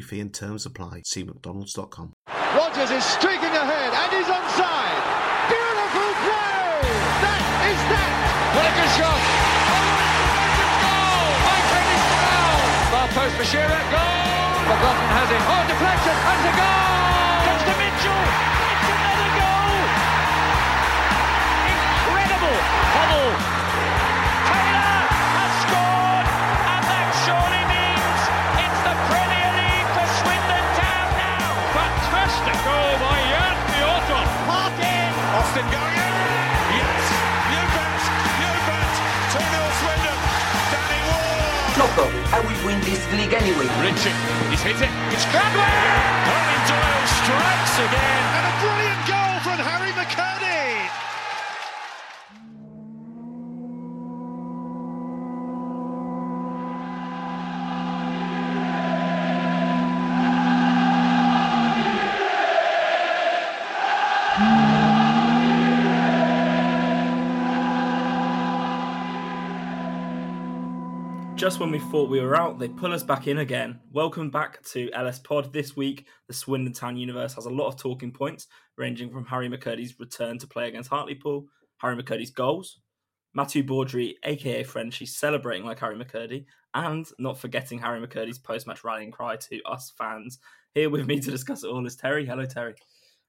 fee 0.00 0.20
and 0.20 0.32
terms 0.32 0.64
apply. 0.66 1.02
See 1.04 1.22
McDonald's.com. 1.24 2.14
Rogers 2.56 2.90
is 2.90 3.04
streaking 3.04 3.52
ahead 3.52 3.90
and 3.92 4.10
he's 4.12 4.30
onside. 4.30 5.02
Beautiful 5.52 6.10
play! 6.24 6.80
That 7.20 7.42
is 7.68 7.80
that! 7.92 8.12
What 8.56 8.64
a 8.64 8.72
good 8.72 8.92
shot! 8.96 9.20
Goal! 10.80 11.26
By 11.44 11.58
Dennis 11.68 12.04
Brown! 12.12 12.64
Far 12.92 13.08
post 13.12 13.34
for 13.36 13.46
Shearer, 13.46 13.82
goal! 13.92 14.52
McLaughlin 14.72 15.10
has 15.12 15.28
it. 15.36 15.42
Oh, 15.44 15.62
deflection, 15.68 16.16
and 16.16 16.42
a 16.48 16.52
goal! 16.56 17.44
Comes 17.44 17.62
to 17.68 17.74
Mitchell! 17.76 18.24
It's 18.72 18.88
another 18.88 19.30
goal! 19.36 19.76
Incredible! 21.72 22.58
Hubble! 22.96 23.51
Parkin! 35.52 35.68
Austin 35.68 35.68
going 35.68 35.96
in! 35.96 36.12
Yes! 36.80 37.04
You 37.52 37.62
bet! 37.76 38.00
You 38.40 38.52
bet! 38.64 38.92
2-0 39.36 39.68
Swindon! 39.80 40.18
Danny 40.72 41.00
Ward! 41.12 41.76
Loco, 41.76 42.04
I 42.32 42.40
will 42.40 42.60
win 42.64 42.80
this 42.80 43.04
league 43.12 43.34
anyway. 43.34 43.68
Richie, 43.84 44.16
he's 44.48 44.62
hit 44.62 44.80
it. 44.80 44.92
It's 45.12 45.26
Gladwin! 45.28 45.68
Colin 46.24 46.62
Doyle 46.68 47.06
strikes 47.20 47.76
again. 47.84 48.24
And 48.32 48.44
a 48.48 48.54
brilliant 48.64 49.02
goal 49.04 49.34
from 49.44 49.58
Harry 49.60 49.92
McKirdy. 49.92 50.81
Just 71.42 71.58
when 71.58 71.72
we 71.72 71.80
thought 71.80 72.08
we 72.08 72.20
were 72.20 72.36
out, 72.36 72.60
they 72.60 72.68
pull 72.68 72.92
us 72.92 73.02
back 73.02 73.26
in 73.26 73.38
again. 73.38 73.80
Welcome 73.90 74.30
back 74.30 74.62
to 74.66 74.88
LS 74.92 75.18
Pod. 75.18 75.52
This 75.52 75.74
week, 75.76 76.06
the 76.28 76.32
Swindon 76.32 76.72
Town 76.72 76.96
universe 76.96 77.34
has 77.34 77.46
a 77.46 77.50
lot 77.50 77.66
of 77.66 77.76
talking 77.76 78.12
points, 78.12 78.46
ranging 78.78 79.10
from 79.10 79.26
Harry 79.26 79.48
McKirdy's 79.48 79.98
return 79.98 80.38
to 80.38 80.46
play 80.46 80.68
against 80.68 80.88
Hartlepool, 80.88 81.46
Harry 81.78 82.00
McKirdy's 82.00 82.30
goals, 82.30 82.78
Matthew 83.34 83.64
Baudry, 83.64 84.14
aka 84.22 84.62
Frenchy, 84.62 85.04
celebrating 85.04 85.66
like 85.66 85.80
Harry 85.80 85.96
McKirdy, 85.96 86.44
and 86.74 87.08
not 87.18 87.36
forgetting 87.36 87.80
Harry 87.80 88.00
McKirdy's 88.06 88.38
post-match 88.38 88.84
rallying 88.84 89.10
cry 89.10 89.34
to 89.34 89.60
us 89.64 89.92
fans. 89.98 90.38
Here 90.76 90.90
with 90.90 91.08
me 91.08 91.18
to 91.18 91.30
discuss 91.32 91.64
it 91.64 91.70
all 91.70 91.84
is 91.84 91.96
Terry. 91.96 92.24
Hello, 92.24 92.46
Terry. 92.46 92.76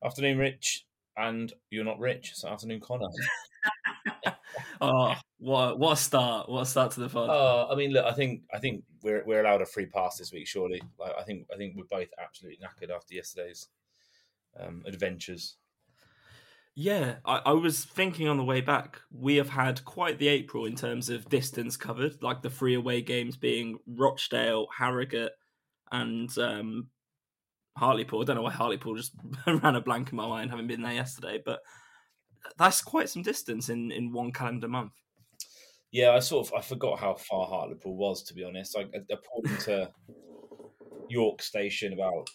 Afternoon, 0.05 0.37
Rich. 0.37 0.85
And 1.15 1.53
you're 1.69 1.85
not 1.85 1.99
rich, 1.99 2.31
so 2.35 2.49
afternoon, 2.49 2.79
Connor. 2.79 3.07
Oh, 4.81 5.15
what 5.37 5.79
what 5.79 5.93
a 5.93 5.95
start! 5.95 6.49
What 6.49 6.61
a 6.61 6.65
start 6.65 6.91
to 6.91 6.99
the 6.99 7.09
pod. 7.09 7.29
uh, 7.29 7.67
I 7.71 7.75
mean, 7.75 7.91
look, 7.91 8.05
I 8.05 8.11
think 8.11 8.41
I 8.53 8.59
think 8.59 8.83
we're 9.01 9.23
we're 9.25 9.39
allowed 9.41 9.61
a 9.61 9.65
free 9.65 9.85
pass 9.85 10.17
this 10.17 10.31
week, 10.33 10.45
surely. 10.47 10.81
Like, 10.99 11.13
I 11.17 11.23
think 11.23 11.47
I 11.53 11.57
think 11.57 11.75
we're 11.77 11.85
both 11.85 12.09
absolutely 12.21 12.59
knackered 12.63 12.93
after 12.93 13.15
yesterday's 13.15 13.69
um, 14.59 14.83
adventures. 14.85 15.55
Yeah, 16.75 17.15
I, 17.23 17.41
I 17.45 17.51
was 17.51 17.85
thinking 17.85 18.27
on 18.27 18.37
the 18.37 18.43
way 18.43 18.59
back, 18.59 18.99
we 19.11 19.35
have 19.35 19.49
had 19.49 19.85
quite 19.85 20.17
the 20.17 20.27
April 20.27 20.65
in 20.65 20.75
terms 20.75 21.09
of 21.09 21.29
distance 21.29 21.77
covered, 21.77 22.21
like 22.21 22.41
the 22.41 22.49
three 22.49 22.73
away 22.73 23.01
games 23.01 23.37
being 23.37 23.77
Rochdale, 23.87 24.67
Harrogate, 24.75 25.33
and 25.91 26.35
um, 26.39 26.89
Hartlepool. 27.77 28.21
I 28.21 28.25
don't 28.25 28.35
know 28.35 28.43
why 28.43 28.51
Hartlepool 28.51 28.95
just 28.95 29.13
ran 29.47 29.75
a 29.75 29.81
blank 29.81 30.11
in 30.11 30.15
my 30.15 30.27
mind, 30.27 30.51
having 30.51 30.67
been 30.67 30.81
there 30.81 30.93
yesterday, 30.93 31.41
but 31.43 31.59
that's 32.57 32.81
quite 32.81 33.09
some 33.09 33.23
distance 33.23 33.69
in, 33.69 33.91
in 33.91 34.11
one 34.11 34.31
calendar 34.31 34.67
month. 34.67 34.93
Yeah, 35.91 36.11
I 36.11 36.19
sort 36.19 36.47
of 36.47 36.53
I 36.55 36.61
forgot 36.61 36.99
how 36.99 37.13
far 37.13 37.45
Hartlepool 37.45 37.95
was, 37.95 38.23
to 38.23 38.33
be 38.33 38.43
honest. 38.43 38.75
I, 38.75 38.81
I 38.81 39.15
pulled 39.31 39.45
into 39.45 39.89
York 41.07 41.41
Station 41.41 41.93
about 41.93 42.27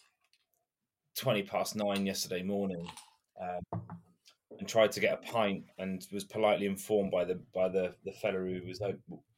twenty 1.17 1.43
past 1.43 1.75
nine 1.75 2.07
yesterday 2.07 2.43
morning, 2.43 2.87
um, 3.43 3.83
and 4.61 4.69
tried 4.69 4.93
to 4.93 5.01
get 5.01 5.15
a 5.15 5.33
pint, 5.33 5.65
and 5.79 6.07
was 6.13 6.23
politely 6.25 6.67
informed 6.67 7.11
by 7.11 7.25
the 7.25 7.43
by 7.53 7.69
the 7.69 7.95
the 8.05 8.13
fellow 8.13 8.45
who 8.45 8.61
was 8.65 8.81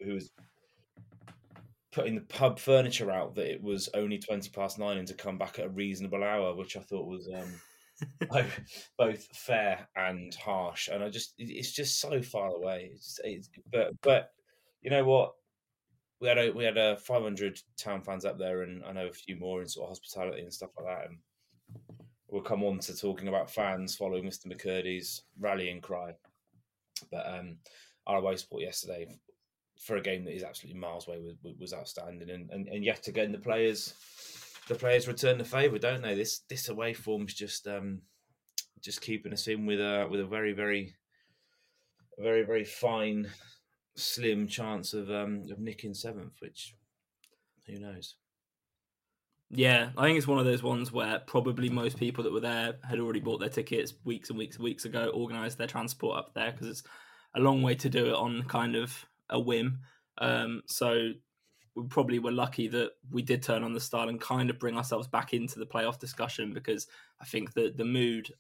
who 0.01 0.13
was 0.13 0.31
putting 1.93 2.15
the 2.15 2.21
pub 2.23 2.59
furniture 2.59 3.11
out 3.11 3.35
that 3.35 3.51
it 3.51 3.63
was 3.63 3.89
only 3.95 4.19
20 4.29 4.51
past 4.51 4.79
nine 4.79 4.99
and 4.99 5.09
to 5.09 5.15
come 5.15 5.39
back 5.39 5.59
at 5.59 5.67
a 5.67 5.71
reasonable 5.71 6.23
hour, 6.23 6.55
which 6.55 6.77
I 6.77 6.81
thought 6.81 7.07
was 7.07 7.29
um, 7.29 7.61
both, 8.31 8.61
both 8.97 9.25
fair 9.37 9.89
and 9.97 10.35
harsh. 10.35 10.89
And 10.89 11.03
I 11.03 11.09
just, 11.09 11.35
it's 11.39 11.73
just 11.73 12.01
so 12.01 12.23
far 12.23 12.49
away. 12.49 12.91
It's, 12.95 13.17
just, 13.17 13.21
it's 13.25 13.51
but, 13.73 13.93
but 14.03 14.31
you 14.83 14.91
know 14.91 15.05
what? 15.05 15.33
We 16.21 16.29
had 16.29 16.37
a 16.37 16.51
we 16.51 16.65
had 16.65 16.77
a 16.77 16.99
500 16.99 17.59
town 17.79 18.03
fans 18.03 18.27
up 18.27 18.39
there, 18.39 18.61
and 18.61 18.85
I 18.85 18.93
know 18.93 19.07
a 19.07 19.13
few 19.13 19.39
more 19.39 19.63
in 19.63 19.69
sort 19.69 19.87
of 19.87 19.97
hospitality 19.97 20.43
and 20.43 20.53
stuff 20.53 20.69
like 20.77 20.87
that. 20.87 21.09
And 21.09 21.19
we'll 22.29 22.43
come 22.43 22.63
on 22.63 22.79
to 22.81 22.95
talking 22.95 23.29
about 23.29 23.51
fans 23.51 23.97
following 23.97 24.25
Mr. 24.25 24.47
McKirdy's 24.47 25.23
rallying 25.39 25.81
cry. 25.81 26.13
But 27.11 27.27
um, 27.27 27.57
our 28.07 28.19
away 28.19 28.37
sport 28.37 28.63
yesterday 28.63 29.07
for 29.81 29.97
a 29.97 30.03
game 30.03 30.25
that 30.25 30.35
is 30.35 30.43
absolutely 30.43 30.79
miles 30.79 31.09
away 31.09 31.19
was, 31.19 31.35
was 31.59 31.73
outstanding, 31.73 32.31
and, 32.31 32.51
and 32.51 32.69
and 32.69 32.85
yet 32.85 33.09
again 33.09 33.33
the 33.33 33.39
players 33.39 33.95
the 34.69 34.75
players 34.75 35.09
return 35.09 35.39
the 35.39 35.45
favour, 35.45 35.79
don't 35.79 36.03
they? 36.03 36.15
This 36.15 36.41
this 36.49 36.69
away 36.69 36.93
form's 36.93 37.35
just 37.35 37.67
um 37.67 38.03
just 38.81 39.01
keeping 39.01 39.33
us 39.33 39.49
in 39.49 39.67
with 39.67 39.81
a 39.81 40.07
with 40.11 40.21
a 40.21 40.27
very 40.27 40.53
very 40.53 40.95
very 42.19 42.45
very 42.45 42.65
fine 42.65 43.29
slim 43.97 44.47
chance 44.47 44.93
of 44.95 45.11
um 45.11 45.45
of 45.51 45.59
nicking 45.59 45.95
seventh, 45.95 46.35
which 46.41 46.75
who 47.67 47.79
knows. 47.79 48.17
Yeah, 49.53 49.91
I 49.97 50.05
think 50.05 50.17
it's 50.17 50.29
one 50.29 50.39
of 50.39 50.45
those 50.45 50.63
ones 50.63 50.93
where 50.93 51.19
probably 51.27 51.69
most 51.69 51.99
people 51.99 52.23
that 52.23 52.33
were 52.33 52.41
there 52.41 52.75
had 52.89 53.01
already 53.01 53.19
bought 53.19 53.41
their 53.41 53.49
tickets 53.49 53.95
weeks 54.05 54.31
and 54.31 54.39
weeks 54.39 54.57
and 54.57 54.65
weeks 54.65 54.85
ago, 54.85 55.11
organised 55.13 55.59
their 55.59 55.67
transport 55.67 56.19
up 56.19 56.35
there 56.35 56.53
because 56.53 56.69
it's 56.69 56.83
a 57.35 57.41
long 57.41 57.61
way 57.61 57.75
to 57.75 57.89
do 57.89 58.07
it 58.07 58.15
on 58.15 58.45
kind 58.45 58.77
of 58.77 59.05
a 59.31 59.41
whim. 59.41 59.81
Um, 60.19 60.63
so 60.67 61.13
we 61.75 61.85
probably 61.85 62.19
were 62.19 62.33
lucky 62.33 62.69
that 62.69 62.91
we 63.11 63.23
did 63.23 63.43
turn 63.43 63.63
on 63.63 63.73
the 63.73 63.81
style 63.81 64.09
and 64.09 64.21
kind 64.21 64.51
of 64.51 64.59
bring 64.59 64.77
ourselves 64.77 65.07
back 65.07 65.33
into 65.33 65.59
the 65.59 65.67
playoff 65.67 65.99
discussion 65.99 66.53
because 66.53 66.87
I 67.21 67.25
think 67.25 67.55
that 67.55 67.77
the 67.77 67.85
mood 67.85 68.31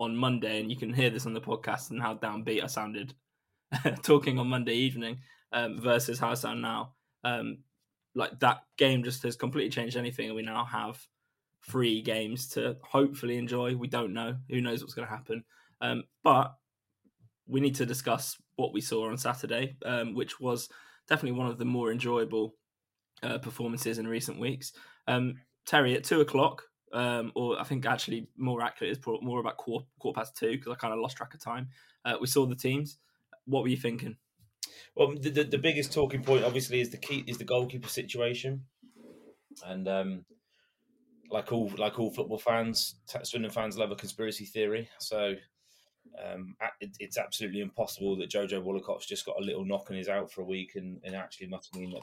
on 0.00 0.16
Monday, 0.16 0.60
and 0.60 0.70
you 0.70 0.76
can 0.76 0.92
hear 0.92 1.10
this 1.10 1.26
on 1.26 1.34
the 1.34 1.40
podcast 1.40 1.90
and 1.90 2.00
how 2.00 2.14
downbeat 2.14 2.62
I 2.62 2.66
sounded 2.66 3.14
talking 4.02 4.38
on 4.38 4.46
Monday 4.46 4.74
evening 4.74 5.18
um, 5.52 5.80
versus 5.80 6.18
how 6.18 6.30
I 6.30 6.34
sound 6.34 6.62
now. 6.62 6.92
Um, 7.24 7.58
like 8.14 8.38
that 8.40 8.62
game 8.76 9.02
just 9.02 9.22
has 9.24 9.36
completely 9.36 9.70
changed 9.70 9.96
anything, 9.96 10.26
and 10.26 10.36
we 10.36 10.42
now 10.42 10.64
have 10.64 11.00
three 11.66 12.00
games 12.00 12.48
to 12.50 12.76
hopefully 12.82 13.36
enjoy. 13.36 13.76
We 13.76 13.88
don't 13.88 14.14
know; 14.14 14.36
who 14.48 14.60
knows 14.60 14.80
what's 14.80 14.94
going 14.94 15.06
to 15.06 15.14
happen. 15.14 15.44
Um, 15.80 16.04
but 16.22 16.54
we 17.48 17.60
need 17.60 17.74
to 17.76 17.86
discuss 17.86 18.36
what 18.56 18.72
we 18.72 18.80
saw 18.80 19.08
on 19.08 19.16
Saturday, 19.16 19.76
um, 19.84 20.14
which 20.14 20.38
was 20.38 20.68
definitely 21.08 21.38
one 21.38 21.48
of 21.48 21.58
the 21.58 21.64
more 21.64 21.90
enjoyable 21.90 22.54
uh, 23.22 23.38
performances 23.38 23.98
in 23.98 24.06
recent 24.06 24.38
weeks. 24.38 24.72
Um, 25.06 25.34
Terry, 25.66 25.96
at 25.96 26.04
two 26.04 26.20
o'clock, 26.20 26.62
um, 26.92 27.32
or 27.34 27.58
I 27.58 27.64
think 27.64 27.86
actually 27.86 28.28
more 28.36 28.62
accurate 28.62 28.92
is 28.92 29.04
more 29.22 29.40
about 29.40 29.56
quarter, 29.56 29.86
quarter 29.98 30.18
past 30.18 30.36
two 30.36 30.52
because 30.52 30.72
I 30.72 30.76
kind 30.76 30.94
of 30.94 31.00
lost 31.00 31.16
track 31.16 31.34
of 31.34 31.42
time. 31.42 31.68
Uh, 32.04 32.14
we 32.20 32.26
saw 32.26 32.46
the 32.46 32.54
teams. 32.54 32.98
What 33.46 33.62
were 33.62 33.68
you 33.68 33.76
thinking? 33.76 34.16
Well, 34.94 35.14
the, 35.18 35.30
the, 35.30 35.44
the, 35.44 35.58
biggest 35.58 35.92
talking 35.92 36.22
point 36.22 36.44
obviously 36.44 36.80
is 36.80 36.90
the 36.90 36.96
key 36.96 37.24
is 37.26 37.38
the 37.38 37.44
goalkeeper 37.44 37.88
situation, 37.88 38.64
and 39.66 39.88
um, 39.88 40.24
like 41.30 41.52
all 41.52 41.70
like 41.78 41.98
all 41.98 42.10
football 42.10 42.38
fans, 42.38 42.96
Swindon 43.22 43.50
fans 43.50 43.78
love 43.78 43.90
a 43.90 43.96
conspiracy 43.96 44.44
theory. 44.44 44.88
So 44.98 45.34
um, 46.24 46.56
it, 46.80 46.96
it's 46.98 47.18
absolutely 47.18 47.60
impossible 47.60 48.16
that 48.16 48.30
Jojo 48.30 48.62
Wollacott's 48.62 49.06
just 49.06 49.26
got 49.26 49.40
a 49.40 49.44
little 49.44 49.64
knock 49.64 49.90
and 49.90 49.98
is 49.98 50.08
out 50.08 50.30
for 50.30 50.42
a 50.42 50.46
week, 50.46 50.72
and, 50.76 51.00
and 51.04 51.14
actually 51.14 51.48
must 51.48 51.74
mean 51.74 51.92
that 51.92 52.02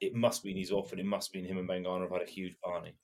it 0.00 0.14
must 0.14 0.44
mean 0.44 0.56
he's 0.56 0.72
off, 0.72 0.92
and 0.92 1.00
it 1.00 1.06
must 1.06 1.34
mean 1.34 1.44
him 1.44 1.58
and 1.58 1.68
Ben 1.68 1.82
Garner 1.82 2.04
have 2.04 2.12
had 2.12 2.28
a 2.28 2.30
huge 2.30 2.58
party, 2.60 2.94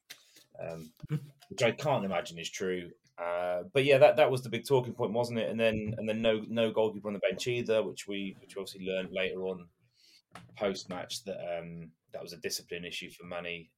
um, 0.63 0.91
which 1.49 1.63
I 1.63 1.73
can't 1.73 2.05
imagine 2.05 2.39
is 2.39 2.51
true. 2.51 2.91
Uh, 3.19 3.63
but 3.73 3.85
yeah, 3.85 3.99
that, 3.99 4.17
that 4.17 4.31
was 4.31 4.43
the 4.43 4.49
big 4.51 4.67
talking 4.67 4.93
point, 4.93 5.13
wasn't 5.13 5.39
it? 5.39 5.49
And 5.49 5.59
then 5.59 5.95
and 5.97 6.09
then 6.09 6.21
no 6.21 6.43
no 6.49 6.71
goalkeeper 6.71 7.09
on 7.09 7.15
the 7.15 7.21
bench 7.21 7.47
either, 7.47 7.83
which 7.83 8.07
we 8.07 8.37
which 8.41 8.57
we 8.57 8.61
obviously 8.61 8.87
learned 8.87 9.11
later 9.13 9.47
on 9.47 9.67
post 10.57 10.89
match 10.89 11.25
that 11.25 11.39
um, 11.59 11.91
that 12.13 12.23
was 12.23 12.33
a 12.33 12.39
discipline 12.39 12.85
issue 12.85 13.11
for 13.11 13.25
Manny 13.25 13.71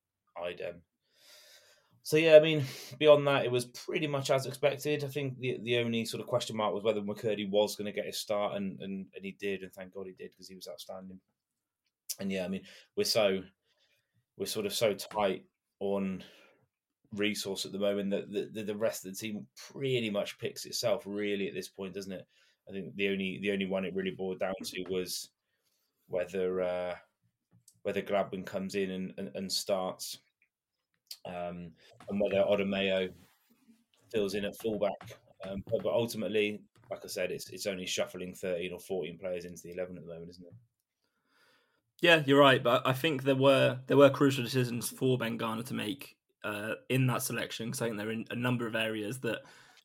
Idem. 0.42 0.82
So 2.08 2.16
yeah, 2.16 2.36
I 2.36 2.40
mean, 2.40 2.64
beyond 2.98 3.26
that, 3.26 3.44
it 3.44 3.52
was 3.52 3.66
pretty 3.66 4.06
much 4.06 4.30
as 4.30 4.46
expected. 4.46 5.04
I 5.04 5.08
think 5.08 5.38
the 5.38 5.58
the 5.62 5.76
only 5.76 6.06
sort 6.06 6.22
of 6.22 6.26
question 6.26 6.56
mark 6.56 6.72
was 6.72 6.82
whether 6.82 7.02
McKirdy 7.02 7.50
was 7.50 7.76
going 7.76 7.84
to 7.84 7.92
get 7.92 8.06
his 8.06 8.16
start, 8.16 8.54
and, 8.56 8.80
and 8.80 9.04
and 9.14 9.22
he 9.26 9.32
did, 9.38 9.62
and 9.62 9.70
thank 9.74 9.92
God 9.92 10.06
he 10.06 10.14
did 10.14 10.30
because 10.30 10.48
he 10.48 10.54
was 10.54 10.66
outstanding. 10.66 11.20
And 12.18 12.32
yeah, 12.32 12.46
I 12.46 12.48
mean, 12.48 12.62
we're 12.96 13.04
so 13.04 13.42
we're 14.38 14.46
sort 14.46 14.64
of 14.64 14.72
so 14.72 14.94
tight 14.94 15.44
on 15.80 16.24
resource 17.14 17.66
at 17.66 17.72
the 17.72 17.78
moment 17.78 18.08
that 18.12 18.54
the, 18.54 18.62
the 18.62 18.74
rest 18.74 19.04
of 19.04 19.12
the 19.12 19.18
team 19.18 19.46
pretty 19.70 20.08
much 20.08 20.38
picks 20.38 20.64
itself 20.64 21.02
really 21.04 21.46
at 21.46 21.52
this 21.52 21.68
point, 21.68 21.92
doesn't 21.92 22.12
it? 22.12 22.26
I 22.70 22.72
think 22.72 22.96
the 22.96 23.10
only 23.10 23.38
the 23.42 23.52
only 23.52 23.66
one 23.66 23.84
it 23.84 23.94
really 23.94 24.12
boiled 24.16 24.40
down 24.40 24.54
to 24.64 24.84
was 24.88 25.28
whether 26.06 26.62
uh, 26.62 26.94
whether 27.82 28.00
Gladwin 28.00 28.46
comes 28.46 28.76
in 28.76 28.92
and, 28.92 29.12
and, 29.18 29.30
and 29.34 29.52
starts 29.52 30.16
um, 31.26 31.72
and 32.08 32.20
whether 32.20 32.44
Odimayo 32.44 33.10
fills 34.10 34.34
in 34.34 34.44
at 34.44 34.56
fullback. 34.56 35.18
Um, 35.48 35.62
but, 35.70 35.82
but, 35.82 35.92
ultimately, 35.92 36.60
like 36.90 37.00
I 37.04 37.08
said, 37.08 37.30
it's 37.30 37.48
it's 37.50 37.66
only 37.66 37.86
shuffling 37.86 38.34
thirteen 38.34 38.72
or 38.72 38.80
fourteen 38.80 39.18
players 39.18 39.44
into 39.44 39.62
the 39.62 39.72
eleven 39.72 39.96
at 39.96 40.02
the 40.02 40.12
moment, 40.12 40.30
isn't 40.30 40.46
it? 40.46 40.54
Yeah, 42.00 42.22
you're 42.26 42.40
right, 42.40 42.62
but 42.62 42.86
I 42.86 42.92
think 42.92 43.22
there 43.22 43.34
were 43.34 43.80
there 43.86 43.96
were 43.96 44.10
crucial 44.10 44.44
decisions 44.44 44.88
for 44.88 45.18
Ben 45.18 45.36
Garner 45.36 45.62
to 45.64 45.74
make 45.74 46.16
uh, 46.44 46.74
in 46.88 47.06
that 47.08 47.22
selection 47.22 47.66
because 47.66 47.82
I 47.82 47.86
think 47.86 47.98
there 47.98 48.10
are 48.10 48.24
a 48.30 48.36
number 48.36 48.66
of 48.66 48.76
areas 48.76 49.20
that 49.20 49.40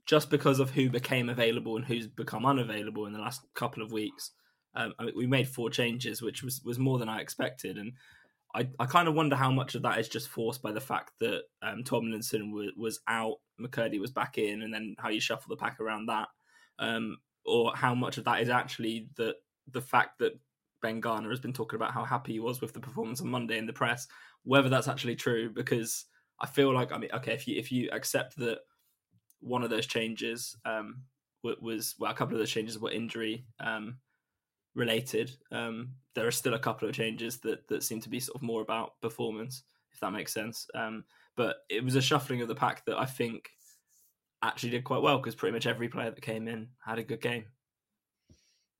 just 0.06 0.30
because 0.30 0.60
of 0.60 0.72
who 0.72 0.90
became 0.90 1.30
available 1.30 1.76
and 1.76 1.86
who's 1.86 2.08
become 2.08 2.46
unavailable 2.46 3.06
in 3.06 3.14
the 3.14 3.20
last 3.20 3.42
couple 3.54 3.82
of 3.82 3.92
weeks, 3.92 4.32
um, 4.76 4.94
I 5.00 5.06
mean, 5.06 5.14
we 5.16 5.28
made 5.28 5.48
four 5.48 5.70
changes, 5.70 6.22
which 6.22 6.44
was 6.44 6.62
was 6.64 6.80
more 6.80 7.00
than 7.00 7.10
I 7.10 7.20
expected, 7.20 7.78
and 7.78 7.94
I, 8.56 8.68
I 8.80 8.86
kind 8.86 9.08
of 9.08 9.16
wonder 9.16 9.36
how 9.36 9.52
much 9.52 9.76
of 9.76 9.82
that 9.82 10.00
is 10.00 10.08
just 10.08 10.30
forced 10.30 10.62
by 10.62 10.72
the 10.72 10.82
fact 10.82 11.12
that 11.20 11.44
um, 11.62 11.84
Tomlinson 11.84 12.52
was, 12.52 12.72
was 12.78 13.00
out, 13.08 13.38
McCurdy 13.60 14.00
was 14.00 14.12
back 14.12 14.38
in, 14.38 14.62
and 14.62 14.74
then 14.74 14.96
how 15.00 15.10
you 15.10 15.20
shuffle 15.20 15.50
the 15.50 15.60
pack 15.60 15.80
around 15.80 16.08
that, 16.08 16.28
um, 16.78 17.18
or 17.46 17.76
how 17.76 17.96
much 17.96 18.18
of 18.18 18.26
that 18.26 18.42
is 18.42 18.50
actually 18.50 19.10
the 19.16 19.36
the 19.72 19.82
fact 19.82 20.20
that 20.20 20.34
Ben 20.82 21.00
Garner 21.00 21.30
has 21.30 21.40
been 21.40 21.54
talking 21.54 21.78
about 21.78 21.94
how 21.94 22.04
happy 22.04 22.34
he 22.34 22.40
was 22.40 22.62
with 22.62 22.74
the 22.74 22.80
performance 22.80 23.22
on 23.22 23.30
Monday 23.30 23.58
in 23.58 23.66
the 23.66 23.74
press. 23.74 24.08
Whether 24.44 24.70
that's 24.70 24.88
actually 24.88 25.16
true, 25.16 25.50
because 25.50 26.06
I 26.40 26.48
feel 26.48 26.74
like 26.74 26.92
I 26.92 26.98
mean, 26.98 27.10
okay, 27.14 27.34
if 27.34 27.48
you 27.48 27.58
if 27.58 27.72
you 27.72 27.90
accept 27.92 28.36
that 28.38 28.60
one 29.40 29.64
of 29.64 29.70
those 29.70 29.88
changes 29.88 30.56
um, 30.66 31.04
was 31.42 31.96
well, 31.98 32.12
a 32.12 32.16
couple 32.16 32.36
of 32.36 32.40
those 32.40 32.52
changes 32.52 32.78
were 32.78 32.92
injury 32.92 33.46
um, 33.60 33.98
related. 34.76 35.32
Um, 35.52 35.94
there 36.16 36.28
are 36.28 36.32
still 36.32 36.54
a 36.54 36.60
couple 36.60 36.88
of 36.88 36.96
changes 36.96 37.40
that 37.40 37.68
that 37.68 37.84
seem 37.84 38.02
to 38.02 38.10
be 38.10 38.20
sort 38.20 38.36
of 38.36 38.42
more 38.42 38.62
about 38.62 39.00
performance, 39.02 39.64
if 39.92 40.00
that 40.00 40.12
makes 40.12 40.34
sense. 40.34 40.68
Um, 40.76 41.04
but 41.36 41.58
it 41.70 41.84
was 41.84 41.96
a 41.96 42.02
shuffling 42.02 42.42
of 42.42 42.48
the 42.48 42.56
pack 42.56 42.86
that 42.86 42.98
I 42.98 43.06
think 43.06 43.50
actually 44.44 44.72
did 44.72 44.84
quite 44.84 45.02
well 45.02 45.18
because 45.18 45.36
pretty 45.36 45.54
much 45.54 45.66
every 45.66 45.90
player 45.90 46.12
that 46.12 46.22
came 46.22 46.48
in 46.48 46.68
had 46.86 47.00
a 47.00 47.04
good 47.04 47.22
game. 47.22 47.46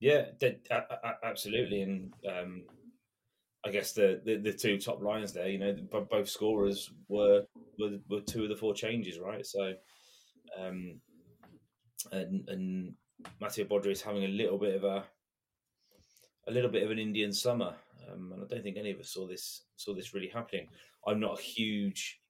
Yeah, 0.00 0.26
absolutely, 1.24 1.82
and 1.82 2.12
um, 2.28 2.64
I 3.64 3.70
guess 3.70 3.92
the, 3.92 4.20
the, 4.24 4.36
the 4.36 4.52
two 4.52 4.78
top 4.78 5.02
lines 5.02 5.32
there, 5.32 5.48
you 5.48 5.58
know, 5.58 5.74
both 6.10 6.28
scorers 6.28 6.90
were, 7.08 7.44
were 7.78 7.98
were 8.10 8.20
two 8.20 8.42
of 8.42 8.50
the 8.50 8.56
four 8.56 8.74
changes, 8.74 9.18
right? 9.18 9.46
So, 9.46 9.72
um, 10.60 11.00
and 12.12 12.46
and 12.48 12.94
Mathieu 13.40 13.64
Baudry 13.64 13.92
is 13.92 14.02
having 14.02 14.24
a 14.24 14.28
little 14.28 14.58
bit 14.58 14.74
of 14.74 14.84
a 14.84 15.04
a 16.46 16.50
little 16.50 16.70
bit 16.70 16.82
of 16.82 16.90
an 16.90 16.98
Indian 16.98 17.32
summer, 17.32 17.74
um, 18.10 18.32
and 18.32 18.42
I 18.42 18.46
don't 18.46 18.62
think 18.62 18.76
any 18.76 18.90
of 18.90 19.00
us 19.00 19.10
saw 19.10 19.26
this 19.26 19.62
saw 19.76 19.94
this 19.94 20.14
really 20.14 20.28
happening. 20.28 20.68
I'm 21.06 21.20
not 21.20 21.38
a 21.38 21.42
huge, 21.42 22.20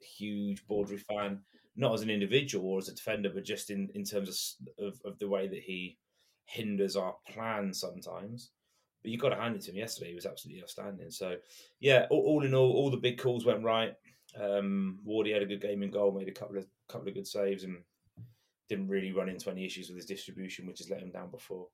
huge 0.00 0.66
Baudry 0.66 0.98
fan, 0.98 1.40
not 1.76 1.94
as 1.94 2.02
an 2.02 2.10
individual 2.10 2.68
or 2.68 2.78
as 2.78 2.88
a 2.88 2.94
defender, 2.94 3.30
but 3.32 3.44
just 3.44 3.70
in, 3.70 3.88
in 3.94 4.04
terms 4.04 4.56
of, 4.78 4.86
of, 4.86 5.00
of 5.04 5.18
the 5.18 5.28
way 5.28 5.48
that 5.48 5.62
he 5.62 5.96
hinders 6.44 6.96
our 6.96 7.14
plan 7.28 7.72
sometimes. 7.72 8.50
But 9.02 9.12
you've 9.12 9.20
got 9.20 9.30
to 9.30 9.36
hand 9.36 9.54
it 9.54 9.62
to 9.62 9.70
him 9.70 9.76
yesterday; 9.76 10.10
he 10.10 10.14
was 10.14 10.26
absolutely 10.26 10.62
outstanding. 10.62 11.10
So, 11.10 11.36
yeah, 11.80 12.06
all, 12.10 12.22
all 12.22 12.44
in 12.44 12.54
all, 12.54 12.72
all 12.72 12.90
the 12.90 12.96
big 12.96 13.18
calls 13.18 13.44
went 13.44 13.64
right. 13.64 13.94
Um, 14.38 14.98
Wardy 15.06 15.32
had 15.32 15.42
a 15.42 15.46
good 15.46 15.62
game 15.62 15.82
in 15.82 15.90
goal, 15.90 16.12
made 16.12 16.28
a 16.28 16.32
couple 16.32 16.58
of 16.58 16.66
couple 16.88 17.08
of 17.08 17.14
good 17.14 17.26
saves, 17.26 17.64
and 17.64 17.78
didn't 18.68 18.88
really 18.88 19.12
run 19.12 19.28
into 19.28 19.50
any 19.50 19.64
issues 19.64 19.88
with 19.88 19.96
his 19.96 20.06
distribution, 20.06 20.66
which 20.66 20.78
has 20.78 20.90
let 20.90 21.00
him 21.00 21.10
down 21.10 21.30
before 21.30 21.68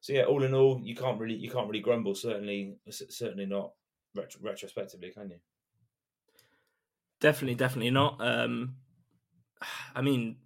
so 0.00 0.14
yeah, 0.14 0.24
all 0.24 0.42
in 0.42 0.54
all, 0.54 0.80
you 0.82 0.96
can't 0.96 1.20
really 1.20 1.34
you 1.34 1.50
can't 1.50 1.68
really 1.68 1.80
grumble. 1.80 2.14
Certainly, 2.14 2.76
certainly 2.88 3.46
not 3.46 3.72
retro- 4.14 4.40
retrospectively, 4.42 5.10
can 5.10 5.30
you? 5.30 5.36
Definitely, 7.20 7.56
definitely 7.56 7.90
not. 7.90 8.16
Um, 8.20 8.76
I 9.94 10.00
mean, 10.00 10.36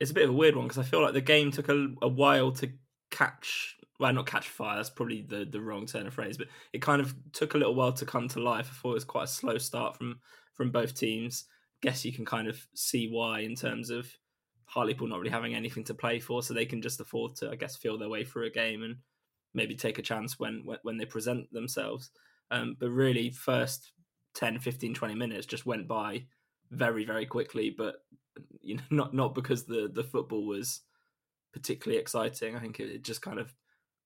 it's 0.00 0.10
a 0.10 0.14
bit 0.14 0.24
of 0.24 0.30
a 0.30 0.34
weird 0.34 0.56
one 0.56 0.66
because 0.66 0.78
I 0.78 0.88
feel 0.88 1.00
like 1.00 1.14
the 1.14 1.20
game 1.20 1.50
took 1.50 1.68
a, 1.68 1.88
a, 2.02 2.08
while 2.08 2.52
to 2.52 2.70
catch. 3.10 3.76
Well, 3.98 4.12
not 4.12 4.26
catch 4.26 4.48
fire. 4.48 4.76
That's 4.76 4.90
probably 4.90 5.22
the, 5.22 5.46
the 5.46 5.60
wrong 5.60 5.86
turn 5.86 6.06
of 6.06 6.14
phrase, 6.14 6.36
but 6.36 6.48
it 6.72 6.82
kind 6.82 7.00
of 7.00 7.14
took 7.32 7.54
a 7.54 7.58
little 7.58 7.74
while 7.74 7.92
to 7.92 8.04
come 8.04 8.28
to 8.28 8.42
life. 8.42 8.68
I 8.70 8.74
thought 8.74 8.90
it 8.90 8.94
was 8.94 9.04
quite 9.04 9.24
a 9.24 9.28
slow 9.28 9.56
start 9.56 9.96
from 9.96 10.20
from 10.52 10.70
both 10.70 10.94
teams. 10.94 11.44
Guess 11.80 12.04
you 12.04 12.12
can 12.12 12.24
kind 12.24 12.48
of 12.48 12.66
see 12.74 13.08
why 13.08 13.40
in 13.40 13.54
terms 13.54 13.90
of 13.90 14.12
Hartlepool 14.66 15.08
not 15.08 15.18
really 15.18 15.30
having 15.30 15.54
anything 15.54 15.84
to 15.84 15.94
play 15.94 16.20
for, 16.20 16.42
so 16.42 16.54
they 16.54 16.66
can 16.66 16.82
just 16.82 17.00
afford 17.00 17.36
to, 17.36 17.50
I 17.50 17.56
guess, 17.56 17.76
feel 17.76 17.98
their 17.98 18.08
way 18.08 18.24
through 18.24 18.46
a 18.46 18.50
game 18.50 18.82
and 18.82 18.96
maybe 19.52 19.74
take 19.74 19.98
a 19.98 20.02
chance 20.02 20.38
when 20.38 20.64
when 20.82 20.96
they 20.96 21.04
present 21.04 21.52
themselves. 21.52 22.10
Um, 22.50 22.76
but 22.78 22.90
really, 22.90 23.30
first 23.30 23.92
10, 24.34 24.58
15, 24.58 24.94
20 24.94 25.14
minutes 25.14 25.46
just 25.46 25.66
went 25.66 25.88
by 25.88 26.26
very, 26.70 27.04
very 27.04 27.26
quickly. 27.26 27.74
But 27.76 27.96
you 28.62 28.76
know, 28.76 28.82
not 28.90 29.14
not 29.14 29.34
because 29.34 29.64
the 29.64 29.90
the 29.92 30.04
football 30.04 30.46
was 30.46 30.80
particularly 31.52 32.00
exciting. 32.00 32.56
I 32.56 32.60
think 32.60 32.80
it, 32.80 32.90
it 32.90 33.04
just 33.04 33.22
kind 33.22 33.38
of 33.38 33.54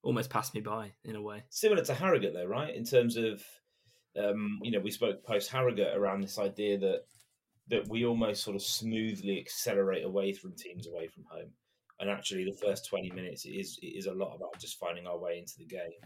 almost 0.03 0.31
passed 0.31 0.55
me 0.55 0.61
by 0.61 0.93
in 1.05 1.17
a 1.17 1.23
way. 1.23 1.45
Similar 1.50 1.85
to 1.85 1.95
Harrogate, 1.95 2.35
though, 2.35 2.47
right? 2.47 2.75
In 2.75 2.85
terms 2.85 3.17
of, 3.17 3.43
um, 4.17 4.61
you 4.62 4.71
know, 4.71 4.81
we 4.81 4.91
spoke 4.91 5.25
post 5.25 5.50
Harrogate 5.50 5.97
around 5.97 6.23
this 6.23 6.38
idea 6.38 6.79
that 6.79 7.03
that 7.68 7.88
we 7.88 8.04
almost 8.04 8.42
sort 8.42 8.56
of 8.56 8.62
smoothly 8.62 9.38
accelerate 9.38 10.04
away 10.04 10.32
from 10.32 10.54
teams 10.54 10.87
away 10.87 11.06
from 11.06 11.25
home. 11.30 11.50
And 12.00 12.08
actually, 12.08 12.44
the 12.44 12.66
first 12.66 12.87
20 12.88 13.10
minutes 13.10 13.44
is 13.44 13.78
is 13.82 14.06
a 14.06 14.14
lot 14.14 14.34
about 14.34 14.58
just 14.58 14.78
finding 14.78 15.06
our 15.06 15.18
way 15.18 15.38
into 15.38 15.54
the 15.58 15.66
game. 15.66 16.00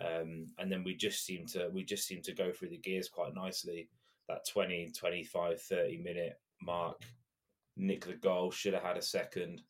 Um, 0.00 0.48
and 0.58 0.70
then 0.72 0.82
we 0.84 0.96
just 0.96 1.24
seem 1.24 1.46
to 1.48 1.68
we 1.72 1.84
just 1.84 2.06
seem 2.06 2.22
to 2.22 2.34
go 2.34 2.52
through 2.52 2.70
the 2.70 2.78
gears 2.78 3.08
quite 3.08 3.34
nicely. 3.34 3.88
That 4.28 4.46
20, 4.52 4.92
25, 4.96 5.60
30 5.60 5.98
minute 5.98 6.34
mark, 6.62 7.02
nick 7.76 8.06
the 8.06 8.14
goal, 8.14 8.50
should 8.50 8.74
have 8.74 8.82
had 8.82 8.96
a 8.96 9.02
second. 9.02 9.62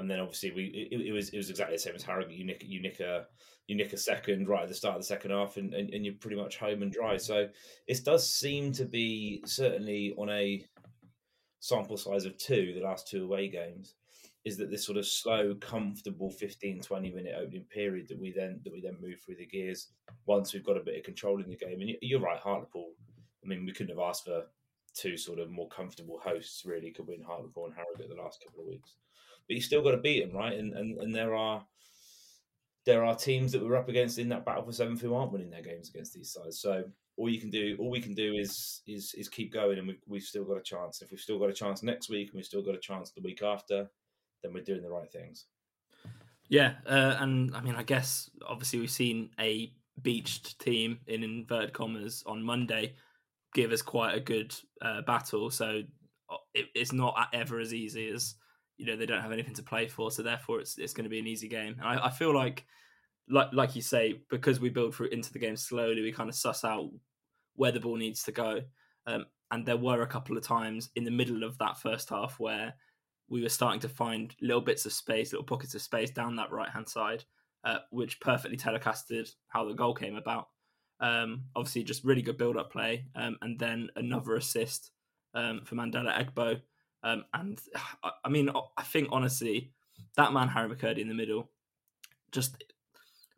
And 0.00 0.10
then 0.10 0.20
obviously 0.20 0.50
we 0.50 0.88
it, 0.90 1.00
it 1.00 1.12
was 1.12 1.30
it 1.30 1.36
was 1.36 1.50
exactly 1.50 1.76
the 1.76 1.80
same 1.80 1.94
as 1.94 2.02
Harrogate. 2.02 2.36
You 2.36 2.44
nick 2.44 2.64
you 2.66 2.82
nick 2.82 3.00
a 3.00 3.26
you 3.66 3.76
nick 3.76 3.92
a 3.92 3.96
second 3.96 4.48
right 4.48 4.64
at 4.64 4.68
the 4.68 4.74
start 4.74 4.96
of 4.96 5.00
the 5.00 5.06
second 5.06 5.30
half 5.30 5.56
and, 5.56 5.72
and, 5.74 5.94
and, 5.94 6.04
you're 6.04 6.14
pretty 6.14 6.36
much 6.36 6.56
home 6.56 6.82
and 6.82 6.90
dry. 6.90 7.16
So 7.16 7.46
it 7.86 8.04
does 8.04 8.28
seem 8.28 8.72
to 8.72 8.84
be 8.84 9.44
certainly 9.46 10.12
on 10.18 10.28
a 10.28 10.66
sample 11.60 11.96
size 11.96 12.24
of 12.24 12.36
two, 12.36 12.72
the 12.74 12.84
last 12.84 13.06
two 13.06 13.22
away 13.22 13.48
games, 13.48 13.94
is 14.44 14.56
that 14.56 14.70
this 14.72 14.84
sort 14.84 14.98
of 14.98 15.06
slow, 15.06 15.54
comfortable 15.60 16.30
15, 16.30 16.80
20 16.80 17.10
minute 17.12 17.34
opening 17.38 17.64
period 17.64 18.08
that 18.08 18.18
we 18.18 18.32
then 18.32 18.60
that 18.64 18.72
we 18.72 18.80
then 18.80 18.96
move 19.00 19.20
through 19.20 19.36
the 19.36 19.46
gears 19.46 19.92
once 20.26 20.52
we've 20.52 20.64
got 20.64 20.76
a 20.76 20.84
bit 20.84 20.98
of 20.98 21.04
control 21.04 21.40
in 21.40 21.48
the 21.48 21.56
game. 21.56 21.80
And 21.80 21.92
you're 22.02 22.18
right, 22.18 22.40
Hartlepool. 22.40 22.90
I 23.44 23.46
mean, 23.46 23.64
we 23.64 23.72
couldn't 23.72 23.96
have 23.96 24.04
asked 24.04 24.24
for 24.24 24.46
two 24.94 25.16
sort 25.16 25.38
of 25.38 25.50
more 25.50 25.68
comfortable 25.68 26.18
hosts, 26.18 26.64
really, 26.64 26.90
could 26.90 27.06
win 27.06 27.22
Hartlepool 27.22 27.66
and 27.66 27.74
Harrogate 27.74 28.08
the 28.08 28.20
last 28.20 28.42
couple 28.44 28.62
of 28.62 28.68
weeks. 28.68 28.96
But 29.50 29.56
you 29.56 29.62
still 29.62 29.82
got 29.82 29.90
to 29.90 29.96
beat 29.96 30.24
them, 30.24 30.36
right? 30.36 30.56
And, 30.56 30.72
and 30.74 30.96
and 31.00 31.12
there 31.12 31.34
are 31.34 31.66
there 32.86 33.04
are 33.04 33.16
teams 33.16 33.50
that 33.50 33.60
we're 33.60 33.74
up 33.74 33.88
against 33.88 34.20
in 34.20 34.28
that 34.28 34.44
battle 34.44 34.62
for 34.62 34.70
seventh 34.70 35.00
who 35.00 35.12
aren't 35.12 35.32
winning 35.32 35.50
their 35.50 35.60
games 35.60 35.88
against 35.88 36.14
these 36.14 36.32
sides. 36.32 36.60
So 36.60 36.84
all 37.16 37.28
you 37.28 37.40
can 37.40 37.50
do, 37.50 37.76
all 37.80 37.90
we 37.90 38.00
can 38.00 38.14
do 38.14 38.34
is 38.34 38.82
is 38.86 39.12
is 39.18 39.28
keep 39.28 39.52
going, 39.52 39.78
and 39.78 39.88
we've, 39.88 40.02
we've 40.06 40.22
still 40.22 40.44
got 40.44 40.56
a 40.56 40.62
chance. 40.62 41.02
If 41.02 41.10
we've 41.10 41.18
still 41.18 41.40
got 41.40 41.50
a 41.50 41.52
chance 41.52 41.82
next 41.82 42.08
week, 42.08 42.28
and 42.28 42.36
we've 42.36 42.44
still 42.44 42.62
got 42.62 42.76
a 42.76 42.78
chance 42.78 43.10
the 43.10 43.22
week 43.22 43.42
after, 43.42 43.90
then 44.44 44.54
we're 44.54 44.62
doing 44.62 44.82
the 44.82 44.88
right 44.88 45.10
things. 45.10 45.46
Yeah, 46.48 46.74
uh, 46.86 47.16
and 47.18 47.52
I 47.56 47.60
mean, 47.60 47.74
I 47.74 47.82
guess 47.82 48.30
obviously 48.48 48.78
we've 48.78 48.88
seen 48.88 49.30
a 49.40 49.72
beached 50.00 50.60
team 50.60 51.00
in 51.08 51.24
inverted 51.24 51.72
commas 51.72 52.22
on 52.24 52.40
Monday 52.40 52.94
give 53.52 53.72
us 53.72 53.82
quite 53.82 54.14
a 54.14 54.20
good 54.20 54.54
uh, 54.80 55.02
battle. 55.02 55.50
So 55.50 55.82
uh, 56.30 56.36
it, 56.54 56.66
it's 56.76 56.92
not 56.92 57.16
ever 57.32 57.58
as 57.58 57.74
easy 57.74 58.10
as 58.10 58.36
you 58.80 58.86
know 58.86 58.96
they 58.96 59.04
don't 59.04 59.20
have 59.20 59.32
anything 59.32 59.54
to 59.54 59.62
play 59.62 59.86
for. 59.86 60.10
So 60.10 60.22
therefore, 60.22 60.60
it's 60.60 60.78
it's 60.78 60.94
going 60.94 61.04
to 61.04 61.10
be 61.10 61.18
an 61.18 61.26
easy 61.26 61.48
game. 61.48 61.76
And 61.78 61.86
I, 61.86 62.06
I 62.06 62.10
feel 62.10 62.34
like, 62.34 62.64
like 63.28 63.48
like 63.52 63.76
you 63.76 63.82
say, 63.82 64.22
because 64.30 64.58
we 64.58 64.70
build 64.70 64.94
through 64.94 65.08
into 65.08 65.30
the 65.32 65.38
game 65.38 65.56
slowly, 65.56 66.00
we 66.00 66.12
kind 66.12 66.30
of 66.30 66.34
suss 66.34 66.64
out 66.64 66.88
where 67.56 67.72
the 67.72 67.80
ball 67.80 67.96
needs 67.96 68.22
to 68.22 68.32
go. 68.32 68.62
Um, 69.06 69.26
and 69.50 69.66
there 69.66 69.76
were 69.76 70.00
a 70.00 70.06
couple 70.06 70.36
of 70.38 70.42
times 70.42 70.88
in 70.96 71.04
the 71.04 71.10
middle 71.10 71.44
of 71.44 71.58
that 71.58 71.78
first 71.78 72.08
half 72.08 72.40
where 72.40 72.74
we 73.28 73.42
were 73.42 73.48
starting 73.50 73.80
to 73.80 73.88
find 73.88 74.34
little 74.40 74.62
bits 74.62 74.86
of 74.86 74.92
space, 74.92 75.32
little 75.32 75.44
pockets 75.44 75.74
of 75.74 75.82
space 75.82 76.10
down 76.10 76.36
that 76.36 76.50
right 76.50 76.70
hand 76.70 76.88
side, 76.88 77.24
uh, 77.64 77.78
which 77.90 78.20
perfectly 78.20 78.56
telecasted 78.56 79.30
how 79.48 79.68
the 79.68 79.74
goal 79.74 79.94
came 79.94 80.16
about. 80.16 80.48
Um, 81.00 81.44
obviously, 81.54 81.84
just 81.84 82.04
really 82.04 82.22
good 82.22 82.38
build 82.38 82.56
up 82.56 82.72
play, 82.72 83.04
um, 83.14 83.36
and 83.42 83.58
then 83.58 83.88
another 83.96 84.36
assist 84.36 84.90
um, 85.34 85.60
for 85.64 85.74
Mandela 85.74 86.12
Egbo. 86.18 86.60
Um, 87.02 87.24
and 87.34 87.60
I 88.24 88.28
mean, 88.28 88.50
I 88.76 88.82
think 88.82 89.08
honestly, 89.10 89.72
that 90.16 90.32
man 90.32 90.48
Harry 90.48 90.68
McKirdy 90.68 90.98
in 90.98 91.08
the 91.08 91.14
middle, 91.14 91.50
just 92.32 92.62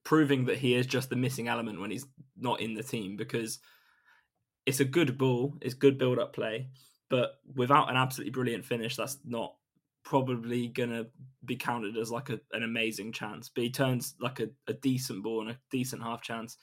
proving 0.04 0.46
that 0.46 0.58
he 0.58 0.74
is 0.74 0.86
just 0.86 1.10
the 1.10 1.16
missing 1.16 1.48
element 1.48 1.80
when 1.80 1.90
he's 1.90 2.06
not 2.36 2.60
in 2.60 2.74
the 2.74 2.82
team 2.82 3.16
because 3.16 3.58
it's 4.66 4.80
a 4.80 4.84
good 4.84 5.16
ball, 5.18 5.56
it's 5.60 5.74
good 5.74 5.98
build 5.98 6.18
up 6.18 6.34
play, 6.34 6.68
but 7.08 7.38
without 7.54 7.90
an 7.90 7.96
absolutely 7.96 8.30
brilliant 8.30 8.64
finish, 8.64 8.96
that's 8.96 9.18
not 9.24 9.54
probably 10.04 10.68
gonna 10.68 11.06
be 11.44 11.56
counted 11.56 11.96
as 11.96 12.10
like 12.10 12.30
a, 12.30 12.40
an 12.52 12.62
amazing 12.62 13.12
chance. 13.12 13.48
But 13.48 13.64
he 13.64 13.70
turns 13.70 14.14
like 14.20 14.40
a, 14.40 14.48
a 14.66 14.72
decent 14.72 15.22
ball 15.22 15.42
and 15.42 15.50
a 15.50 15.58
decent 15.70 16.02
half 16.02 16.22
chance 16.22 16.56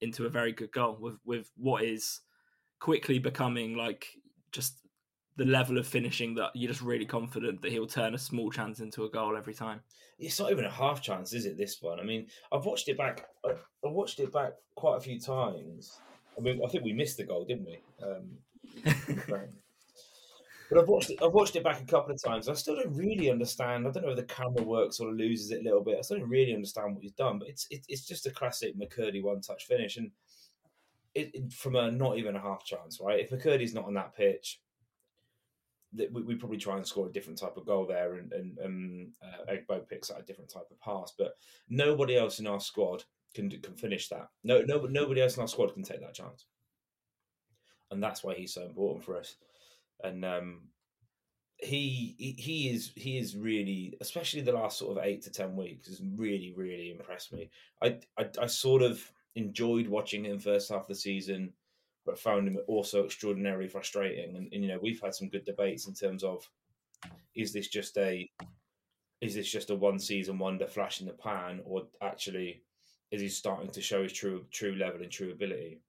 into 0.00 0.26
a 0.26 0.30
very 0.30 0.52
good 0.52 0.72
goal 0.72 0.96
with 1.00 1.16
with 1.24 1.50
what 1.56 1.84
is 1.84 2.20
quickly 2.78 3.18
becoming 3.18 3.76
like 3.76 4.06
just 4.52 4.74
the 5.36 5.44
level 5.44 5.78
of 5.78 5.86
finishing 5.86 6.34
that 6.34 6.50
you're 6.54 6.70
just 6.70 6.82
really 6.82 7.06
confident 7.06 7.62
that 7.62 7.72
he'll 7.72 7.86
turn 7.86 8.14
a 8.14 8.18
small 8.18 8.50
chance 8.50 8.80
into 8.80 9.04
a 9.04 9.10
goal 9.10 9.36
every 9.36 9.54
time. 9.54 9.80
It's 10.18 10.38
not 10.38 10.50
even 10.50 10.64
a 10.64 10.70
half 10.70 11.00
chance, 11.00 11.32
is 11.32 11.46
it? 11.46 11.56
This 11.56 11.78
one. 11.80 11.98
I 11.98 12.02
mean, 12.02 12.26
I've 12.52 12.66
watched 12.66 12.88
it 12.88 12.98
back. 12.98 13.26
I, 13.44 13.54
watched 13.82 14.20
it 14.20 14.32
back 14.32 14.52
quite 14.74 14.96
a 14.98 15.00
few 15.00 15.18
times. 15.18 15.98
I 16.36 16.42
mean, 16.42 16.60
I 16.64 16.68
think 16.68 16.84
we 16.84 16.92
missed 16.92 17.16
the 17.16 17.24
goal, 17.24 17.44
didn't 17.44 17.66
we? 17.66 17.78
Um, 18.02 18.38
But 20.70 20.78
I've 20.78 20.88
watched 20.88 21.10
it. 21.10 21.18
I've 21.20 21.32
watched 21.32 21.56
it 21.56 21.64
back 21.64 21.80
a 21.80 21.84
couple 21.84 22.14
of 22.14 22.22
times. 22.22 22.48
I 22.48 22.54
still 22.54 22.76
don't 22.76 22.94
really 22.94 23.28
understand. 23.28 23.86
I 23.86 23.90
don't 23.90 24.04
know 24.04 24.10
if 24.10 24.16
the 24.16 24.22
camera 24.22 24.62
work 24.62 24.92
sort 24.92 25.10
of 25.10 25.16
loses 25.16 25.50
it 25.50 25.62
a 25.62 25.64
little 25.64 25.82
bit. 25.82 25.98
I 25.98 26.02
still 26.02 26.18
don't 26.18 26.28
really 26.28 26.54
understand 26.54 26.94
what 26.94 27.02
he's 27.02 27.12
done. 27.12 27.40
But 27.40 27.48
it's 27.48 27.66
it, 27.70 27.84
it's 27.88 28.06
just 28.06 28.26
a 28.26 28.30
classic 28.30 28.78
McKirdy 28.78 29.20
one 29.20 29.40
touch 29.40 29.66
finish, 29.66 29.96
and 29.96 30.12
it, 31.16 31.34
it, 31.34 31.52
from 31.52 31.74
a 31.74 31.90
not 31.90 32.18
even 32.18 32.36
a 32.36 32.40
half 32.40 32.64
chance, 32.64 33.00
right? 33.02 33.18
If 33.18 33.30
McKirdy's 33.30 33.74
not 33.74 33.86
on 33.86 33.94
that 33.94 34.14
pitch, 34.14 34.60
we, 35.94 36.22
we 36.22 36.34
probably 36.34 36.58
try 36.58 36.76
and 36.76 36.86
score 36.86 37.06
a 37.06 37.12
different 37.12 37.38
type 37.38 37.56
of 37.56 37.66
goal 37.66 37.86
there, 37.86 38.14
and 38.14 38.32
and 38.32 38.58
um, 38.64 39.12
uh, 39.22 39.52
Egbo 39.52 39.88
picks 39.88 40.10
out 40.10 40.20
a 40.20 40.24
different 40.24 40.50
type 40.50 40.68
of 40.70 40.80
pass. 40.80 41.12
But 41.16 41.36
nobody 41.68 42.16
else 42.16 42.38
in 42.38 42.46
our 42.46 42.60
squad 42.60 43.04
can 43.34 43.50
can 43.50 43.74
finish 43.74 44.08
that. 44.08 44.28
No, 44.44 44.62
no, 44.62 44.86
nobody 44.86 45.20
else 45.20 45.36
in 45.36 45.42
our 45.42 45.48
squad 45.48 45.74
can 45.74 45.82
take 45.82 46.00
that 46.00 46.14
chance, 46.14 46.46
and 47.90 48.02
that's 48.02 48.22
why 48.22 48.34
he's 48.34 48.54
so 48.54 48.64
important 48.64 49.04
for 49.04 49.16
us 49.16 49.36
and 50.04 50.24
um, 50.24 50.60
he 51.58 52.14
he 52.38 52.70
is 52.70 52.92
he 52.96 53.18
is 53.18 53.36
really, 53.36 53.96
especially 54.00 54.40
the 54.40 54.52
last 54.52 54.78
sort 54.78 54.96
of 54.96 55.04
eight 55.04 55.22
to 55.22 55.30
ten 55.30 55.56
weeks, 55.56 55.88
has 55.88 56.02
really 56.16 56.52
really 56.56 56.90
impressed 56.90 57.32
me. 57.32 57.50
I, 57.82 57.98
I, 58.18 58.28
I 58.40 58.46
sort 58.46 58.82
of 58.82 59.00
enjoyed 59.34 59.86
watching 59.86 60.24
him 60.24 60.38
first 60.38 60.70
half 60.70 60.82
of 60.82 60.88
the 60.88 60.94
season, 60.94 61.52
but 62.10 62.18
found 62.18 62.48
him 62.48 62.58
also 62.66 63.04
extraordinarily 63.04 63.68
frustrating. 63.68 64.34
And, 64.34 64.52
and 64.52 64.64
you 64.64 64.68
know 64.68 64.80
we've 64.82 65.00
had 65.00 65.14
some 65.14 65.28
good 65.28 65.44
debates 65.44 65.86
in 65.86 65.94
terms 65.94 66.24
of 66.24 66.48
is 67.36 67.52
this 67.52 67.68
just 67.68 67.96
a 67.98 68.28
is 69.20 69.34
this 69.34 69.50
just 69.50 69.70
a 69.70 69.74
one 69.76 69.98
season 70.00 70.38
wonder 70.38 70.66
flash 70.66 71.00
in 71.00 71.06
the 71.06 71.12
pan, 71.12 71.60
or 71.64 71.86
actually 72.02 72.62
is 73.12 73.20
he 73.20 73.28
starting 73.28 73.70
to 73.70 73.80
show 73.80 74.02
his 74.02 74.12
true 74.12 74.44
true 74.50 74.74
level 74.74 75.02
and 75.02 75.12
true 75.12 75.30
ability? 75.30 75.80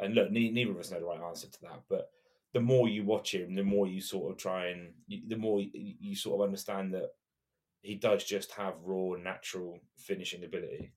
And 0.00 0.14
look, 0.14 0.30
neither 0.30 0.70
of 0.70 0.78
us 0.78 0.90
know 0.90 1.00
the 1.00 1.06
right 1.06 1.20
answer 1.20 1.48
to 1.48 1.60
that, 1.62 1.80
but 1.88 2.10
the 2.52 2.60
more 2.60 2.88
you 2.88 3.04
watch 3.04 3.34
him, 3.34 3.54
the 3.54 3.64
more 3.64 3.86
you 3.86 4.00
sort 4.00 4.30
of 4.30 4.38
try 4.38 4.66
and 4.66 4.92
the 5.08 5.36
more 5.36 5.62
you 5.62 6.14
sort 6.14 6.40
of 6.40 6.46
understand 6.46 6.92
that 6.92 7.10
he 7.80 7.94
does 7.94 8.24
just 8.24 8.52
have 8.52 8.74
raw, 8.84 9.14
natural 9.16 9.80
finishing 9.96 10.44
ability, 10.44 10.92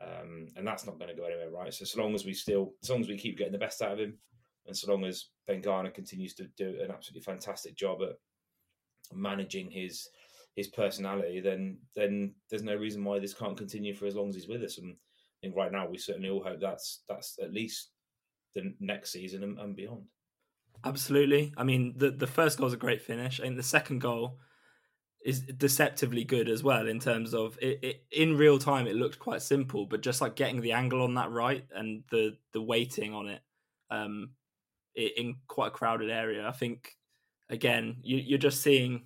um, 0.00 0.48
and 0.56 0.66
that's 0.66 0.86
not 0.86 0.98
going 0.98 1.08
to 1.08 1.16
go 1.16 1.26
anywhere, 1.26 1.50
right? 1.50 1.72
So, 1.72 1.84
so 1.84 2.00
long 2.00 2.14
as 2.14 2.24
we 2.24 2.32
still, 2.32 2.74
as 2.82 2.90
long 2.90 3.00
as 3.00 3.08
we 3.08 3.18
keep 3.18 3.38
getting 3.38 3.52
the 3.52 3.58
best 3.58 3.82
out 3.82 3.92
of 3.92 3.98
him, 3.98 4.18
and 4.66 4.76
so 4.76 4.90
long 4.90 5.04
as 5.04 5.26
Ben 5.46 5.60
Garner 5.60 5.90
continues 5.90 6.34
to 6.34 6.44
do 6.56 6.78
an 6.82 6.90
absolutely 6.90 7.22
fantastic 7.22 7.76
job 7.76 7.98
at 8.02 8.16
managing 9.12 9.70
his 9.70 10.08
his 10.54 10.68
personality, 10.68 11.40
then 11.40 11.78
then 11.96 12.34
there's 12.50 12.62
no 12.62 12.76
reason 12.76 13.04
why 13.04 13.18
this 13.18 13.34
can't 13.34 13.56
continue 13.56 13.94
for 13.94 14.06
as 14.06 14.14
long 14.14 14.28
as 14.28 14.34
he's 14.34 14.48
with 14.48 14.62
us. 14.62 14.78
And 14.78 14.94
I 14.94 15.38
think 15.42 15.56
right 15.56 15.72
now 15.72 15.88
we 15.88 15.98
certainly 15.98 16.28
all 16.28 16.42
hope 16.42 16.60
that's 16.60 17.02
that's 17.08 17.38
at 17.42 17.52
least 17.52 17.90
the 18.54 18.74
next 18.80 19.12
season 19.12 19.42
and, 19.42 19.58
and 19.58 19.74
beyond. 19.76 20.04
Absolutely. 20.84 21.52
I 21.56 21.64
mean, 21.64 21.94
the 21.96 22.10
the 22.10 22.26
first 22.26 22.58
goal 22.58 22.68
is 22.68 22.72
a 22.72 22.76
great 22.76 23.02
finish, 23.02 23.38
and 23.38 23.58
the 23.58 23.62
second 23.62 24.00
goal 24.00 24.38
is 25.24 25.40
deceptively 25.42 26.24
good 26.24 26.48
as 26.48 26.62
well 26.62 26.86
in 26.86 27.00
terms 27.00 27.34
of 27.34 27.58
it, 27.60 27.78
it, 27.82 28.04
in 28.12 28.36
real 28.36 28.58
time 28.58 28.86
it 28.86 28.94
looked 28.94 29.18
quite 29.18 29.42
simple 29.42 29.84
but 29.84 30.00
just 30.00 30.20
like 30.20 30.36
getting 30.36 30.60
the 30.60 30.72
angle 30.72 31.02
on 31.02 31.14
that 31.14 31.30
right 31.30 31.66
and 31.74 32.04
the 32.10 32.36
the 32.52 32.62
weighting 32.62 33.12
on 33.12 33.28
it 33.28 33.42
um 33.90 34.30
it, 34.94 35.18
in 35.18 35.34
quite 35.48 35.68
a 35.68 35.72
crowded 35.72 36.08
area 36.10 36.46
i 36.46 36.52
think 36.52 36.96
again 37.50 37.96
you, 38.02 38.16
you're 38.16 38.38
just 38.38 38.62
seeing 38.62 39.04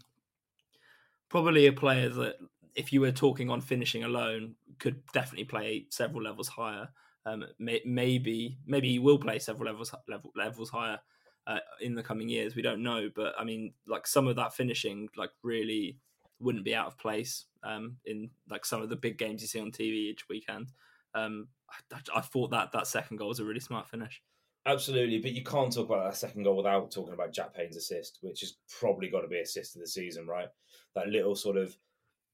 probably 1.29 1.67
a 1.67 1.73
player 1.73 2.09
that 2.09 2.37
if 2.75 2.93
you 2.93 3.01
were 3.01 3.13
talking 3.13 3.51
on 3.51 3.61
finishing 3.61 4.05
alone 4.05 4.55
could 4.79 5.03
definitely 5.13 5.45
play 5.45 5.87
several 5.91 6.23
levels 6.23 6.49
higher. 6.49 6.89
Um 7.25 7.45
may, 7.59 7.81
maybe 7.85 8.59
maybe 8.67 8.89
he 8.89 8.99
will 8.99 9.19
play 9.19 9.39
several 9.39 9.71
levels 9.71 9.95
level, 10.09 10.33
levels 10.37 10.71
higher 10.71 10.99
uh, 11.47 11.59
in 11.81 11.95
the 11.95 12.03
coming 12.03 12.29
years. 12.29 12.55
We 12.55 12.63
don't 12.63 12.83
know, 12.83 13.11
but 13.15 13.35
I 13.39 13.45
mean, 13.45 13.73
like 13.87 14.07
some 14.07 14.29
of 14.29 14.37
that 14.37 14.55
finishing, 14.55 15.09
like 15.17 15.31
really 15.43 15.99
wouldn't 16.41 16.65
be 16.65 16.75
out 16.75 16.87
of 16.87 16.99
place 16.99 17.47
um, 17.63 17.97
in 18.05 18.31
like 18.51 18.65
some 18.65 18.83
of 18.83 18.89
the 18.89 18.97
big 18.97 19.19
games 19.19 19.43
you 19.43 19.49
see 19.49 19.61
on 19.61 19.71
TV 19.71 19.93
each 19.95 20.29
weekend. 20.29 20.73
Um, 21.15 21.49
I, 21.93 21.99
I, 22.17 22.21
thought 22.21 22.51
that 22.51 22.73
that 22.73 22.87
second 22.87 23.19
goal 23.19 23.29
was 23.29 23.39
a 23.39 23.45
really 23.45 23.61
smart 23.61 23.89
finish. 23.89 24.23
Absolutely, 24.65 25.19
but 25.19 25.33
you 25.33 25.43
can't 25.43 25.73
talk 25.73 25.87
about 25.87 26.05
that 26.05 26.17
second 26.17 26.45
goal 26.45 26.57
without 26.57 26.91
talking 26.91 27.13
about 27.13 27.33
Jack 27.33 27.55
Payne's 27.55 27.77
assist, 27.77 28.19
which 28.23 28.41
has 28.41 28.57
probably 28.81 29.09
got 29.09 29.21
to 29.21 29.29
be 29.29 29.41
assist 29.41 29.77
of 29.77 29.83
the 29.83 29.89
season, 29.89 30.27
right? 30.27 30.49
That 30.95 31.09
little 31.09 31.35
sort 31.35 31.57
of 31.57 31.77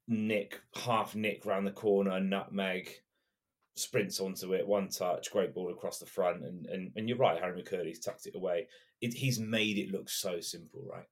nick, 0.06 0.60
half 0.74 1.16
nick 1.16 1.44
round 1.44 1.66
the 1.66 1.72
corner, 1.72 2.20
nutmeg, 2.20 2.90
sprints 3.74 4.20
onto 4.20 4.54
it, 4.54 4.66
one 4.66 4.88
touch, 4.90 5.32
great 5.32 5.54
ball 5.54 5.72
across 5.72 5.98
the 5.98 6.06
front, 6.06 6.44
and 6.44 6.66
and, 6.66 6.92
and 6.96 7.08
you're 7.08 7.18
right, 7.18 7.40
Harry 7.40 7.62
McKirdy's 7.62 8.00
tucked 8.00 8.26
it 8.26 8.36
away 8.36 8.68
it, 9.00 9.14
he's 9.14 9.38
made 9.38 9.78
it 9.78 9.92
look 9.92 10.08
so 10.08 10.40
simple, 10.40 10.82
right? 10.90 11.06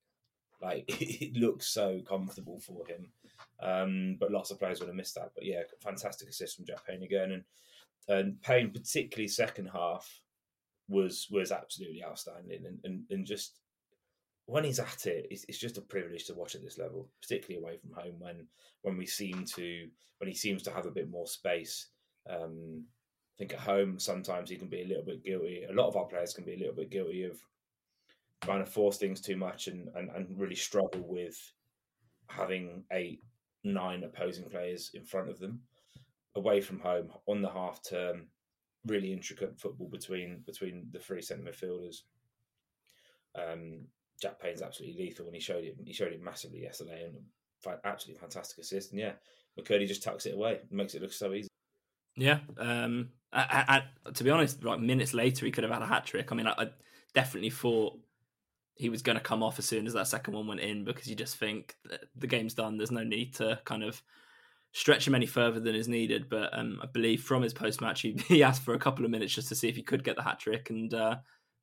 Like 0.61 0.85
it 1.01 1.37
looks 1.37 1.69
so 1.69 2.01
comfortable 2.07 2.61
for 2.61 2.87
him. 2.87 3.09
Um, 3.61 4.17
but 4.19 4.31
lots 4.33 4.51
of 4.51 4.59
players 4.59 4.81
would 4.81 4.89
have 4.89 4.97
missed 4.97 5.15
that. 5.15 5.33
But 5.35 5.45
yeah, 5.45 5.63
fantastic 5.81 6.29
assist 6.29 6.57
from 6.57 6.67
Jack 6.67 6.87
Payne 6.87 7.03
again, 7.03 7.33
and 7.33 7.45
and 8.09 8.43
Payne 8.43 8.71
particularly 8.71 9.29
second 9.29 9.67
half 9.67 10.21
was 10.89 11.27
was 11.31 11.53
absolutely 11.53 12.05
outstanding, 12.05 12.65
and 12.67 12.79
and, 12.85 13.03
and 13.11 13.27
just 13.27 13.59
when 14.47 14.63
he's 14.63 14.79
at 14.79 15.07
it, 15.07 15.27
it's, 15.31 15.45
it's, 15.49 15.59
just 15.59 15.77
a 15.77 15.81
privilege 15.81 16.25
to 16.25 16.35
watch 16.35 16.55
at 16.55 16.63
this 16.63 16.79
level, 16.79 17.09
particularly 17.21 17.61
away 17.61 17.77
from 17.79 17.91
home 17.93 18.15
when 18.21 18.47
when 18.83 18.97
we 18.97 19.05
seem 19.07 19.45
to 19.45 19.89
when 20.19 20.29
he 20.29 20.35
seems 20.35 20.63
to 20.63 20.71
have 20.71 20.87
a 20.87 20.91
bit 20.91 21.11
more 21.11 21.27
space. 21.27 21.89
Um, 22.31 22.85
I 22.85 23.39
think 23.39 23.53
at 23.53 23.61
home 23.61 23.99
sometimes 23.99 24.49
he 24.49 24.57
can 24.57 24.69
be 24.69 24.83
a 24.83 24.87
little 24.87 25.05
bit 25.05 25.25
guilty. 25.25 25.65
A 25.69 25.73
lot 25.73 25.89
of 25.89 25.97
our 25.97 26.07
players 26.07 26.33
can 26.33 26.45
be 26.45 26.55
a 26.55 26.59
little 26.59 26.75
bit 26.75 26.91
guilty 26.91 27.25
of 27.25 27.39
trying 28.43 28.65
to 28.65 28.71
force 28.71 28.99
things 28.99 29.21
too 29.21 29.37
much 29.37 29.67
and, 29.67 29.89
and, 29.95 30.11
and 30.11 30.39
really 30.39 30.55
struggle 30.55 31.05
with 31.07 31.37
having 32.29 32.85
eight, 32.93 33.23
nine 33.65 34.05
opposing 34.05 34.49
players 34.49 34.91
in 34.95 35.05
front 35.05 35.29
of 35.29 35.39
them 35.39 35.61
away 36.35 36.61
from 36.61 36.79
home 36.79 37.11
on 37.27 37.43
the 37.43 37.51
half 37.51 37.81
term. 37.83 38.29
Really 38.87 39.13
intricate 39.13 39.59
football 39.59 39.89
between 39.89 40.45
between 40.47 40.87
the 40.93 41.01
three 41.01 41.21
centre 41.21 41.43
midfielders. 41.43 42.03
Um, 43.35 43.87
Jack 44.23 44.41
Payne's 44.41 44.63
absolutely 44.63 45.05
lethal, 45.05 45.27
and 45.27 45.35
he 45.35 45.41
showed 45.41 45.65
it. 45.65 45.77
He 45.85 45.93
showed 45.93 46.13
it 46.13 46.23
massively 46.23 46.63
yesterday, 46.63 47.05
and 47.05 47.17
absolutely 47.85 48.21
fantastic 48.21 48.59
assist. 48.59 48.93
And 48.93 49.01
yeah, 49.01 49.13
McKirdy 49.59 49.89
just 49.89 50.05
tucks 50.05 50.27
it 50.27 50.35
away, 50.35 50.61
makes 50.71 50.95
it 50.95 51.03
look 51.03 51.13
so 51.13 51.33
easy. 51.33 51.49
Yeah, 52.17 52.39
um, 52.59 53.11
I, 53.33 53.83
I, 54.07 54.11
to 54.11 54.25
be 54.25 54.31
honest, 54.31 54.63
like 54.65 54.81
minutes 54.81 55.13
later, 55.13 55.45
he 55.45 55.53
could 55.53 55.65
have 55.65 55.73
had 55.73 55.83
a 55.83 55.87
hat 55.87 56.07
trick. 56.07 56.33
I 56.33 56.35
mean, 56.35 56.47
I, 56.47 56.55
I 56.57 56.71
definitely 57.13 57.51
thought 57.51 57.99
he 58.77 58.91
was 58.91 59.03
going 59.03 59.17
to 59.17 59.25
come 59.25 59.43
off 59.43 59.59
as 59.59 59.65
soon 59.65 59.87
as 59.87 59.95
that 59.95 60.07
second 60.07 60.35
one 60.35 60.47
went 60.47 60.61
in 60.61 60.85
because 60.85 61.09
you 61.09 61.17
just 61.17 61.37
think 61.37 61.75
the 62.15 62.27
game's 62.27 62.55
done. 62.55 62.77
There's 62.77 62.91
no 62.91 63.03
need 63.03 63.35
to 63.37 63.59
kind 63.65 63.83
of 63.83 64.03
stretch 64.73 65.07
him 65.07 65.15
any 65.15 65.25
further 65.25 65.59
than 65.59 65.75
is 65.75 65.89
needed. 65.89 66.29
But 66.29 66.57
um, 66.57 66.79
I 66.83 66.87
believe 66.87 67.23
from 67.23 67.43
his 67.43 67.55
post 67.55 67.81
match, 67.81 68.03
he, 68.03 68.13
he, 68.29 68.43
asked 68.43 68.63
for 68.63 68.75
a 68.75 68.79
couple 68.79 69.05
of 69.05 69.11
minutes 69.11 69.35
just 69.35 69.49
to 69.49 69.55
see 69.55 69.69
if 69.69 69.77
he 69.77 69.83
could 69.83 70.05
get 70.05 70.17
the 70.17 70.23
hat 70.23 70.39
trick, 70.39 70.69
and 70.69 70.93
uh, 70.93 71.17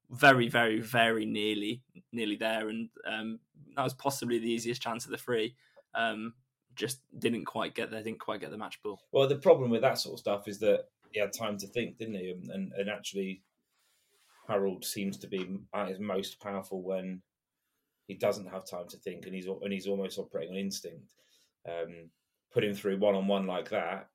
very, 0.10 0.50
very, 0.50 0.80
very 0.80 1.26
nearly, 1.26 1.84
nearly 2.12 2.36
there. 2.36 2.70
And 2.70 2.90
um, 3.08 3.40
that 3.76 3.84
was 3.84 3.94
possibly 3.94 4.40
the 4.40 4.52
easiest 4.52 4.82
chance 4.82 5.06
of 5.06 5.12
the 5.12 5.18
three. 5.18 5.56
Um, 5.94 6.34
just 6.76 7.02
didn't 7.20 7.46
quite 7.46 7.76
get 7.76 7.92
there, 7.92 8.02
didn't 8.02 8.20
quite 8.20 8.42
get 8.42 8.50
the 8.50 8.58
match 8.58 8.82
ball. 8.82 9.00
Well, 9.12 9.28
the 9.28 9.36
problem 9.36 9.70
with 9.70 9.82
that 9.82 10.00
sort 10.00 10.14
of 10.14 10.20
stuff 10.20 10.48
is 10.48 10.58
that 10.60 10.86
he 11.12 11.20
had 11.20 11.32
time 11.32 11.60
to 11.60 11.68
think, 11.68 12.00
didn't 12.00 12.16
he? 12.16 12.32
And 12.32 12.74
and 12.74 12.90
actually, 12.90 13.44
Harold 14.48 14.84
seems 14.84 15.18
to 15.18 15.28
be 15.28 15.60
at 15.74 15.90
his 15.90 16.00
most 16.00 16.40
powerful 16.42 16.82
when 16.82 17.22
he 18.08 18.16
doesn't 18.16 18.50
have 18.50 18.66
time 18.66 18.88
to 18.90 18.98
think, 18.98 19.26
and 19.26 19.34
he's 19.34 19.48
and 19.48 19.72
he's 19.72 19.88
almost 19.88 20.20
operating 20.20 20.54
on 20.54 20.60
instinct. 20.60 21.14
Um, 21.68 22.10
put 22.52 22.64
him 22.64 22.74
through 22.74 23.00
one 23.00 23.16
on 23.16 23.28
one 23.28 23.48
like 23.48 23.70
that, 23.70 24.10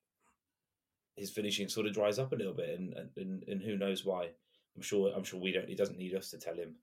his 1.17 1.31
finishing 1.31 1.69
sort 1.69 1.87
of 1.87 1.95
dries 1.95 2.19
up 2.19 2.33
a 2.33 2.37
little 2.37 2.55
bit, 2.55 2.79
and, 2.79 2.95
and 3.17 3.43
and 3.49 3.63
who 3.63 3.77
knows 3.77 4.05
why? 4.05 4.29
I'm 4.77 4.83
sure 4.83 5.13
I'm 5.15 5.25
sure 5.25 5.41
we 5.41 5.53
don't. 5.53 5.69
He 5.69 5.75
doesn't 5.75 5.99
need 5.99 6.15
us 6.15 6.31
to 6.31 6.39
tell 6.39 6.55
him 6.55 6.77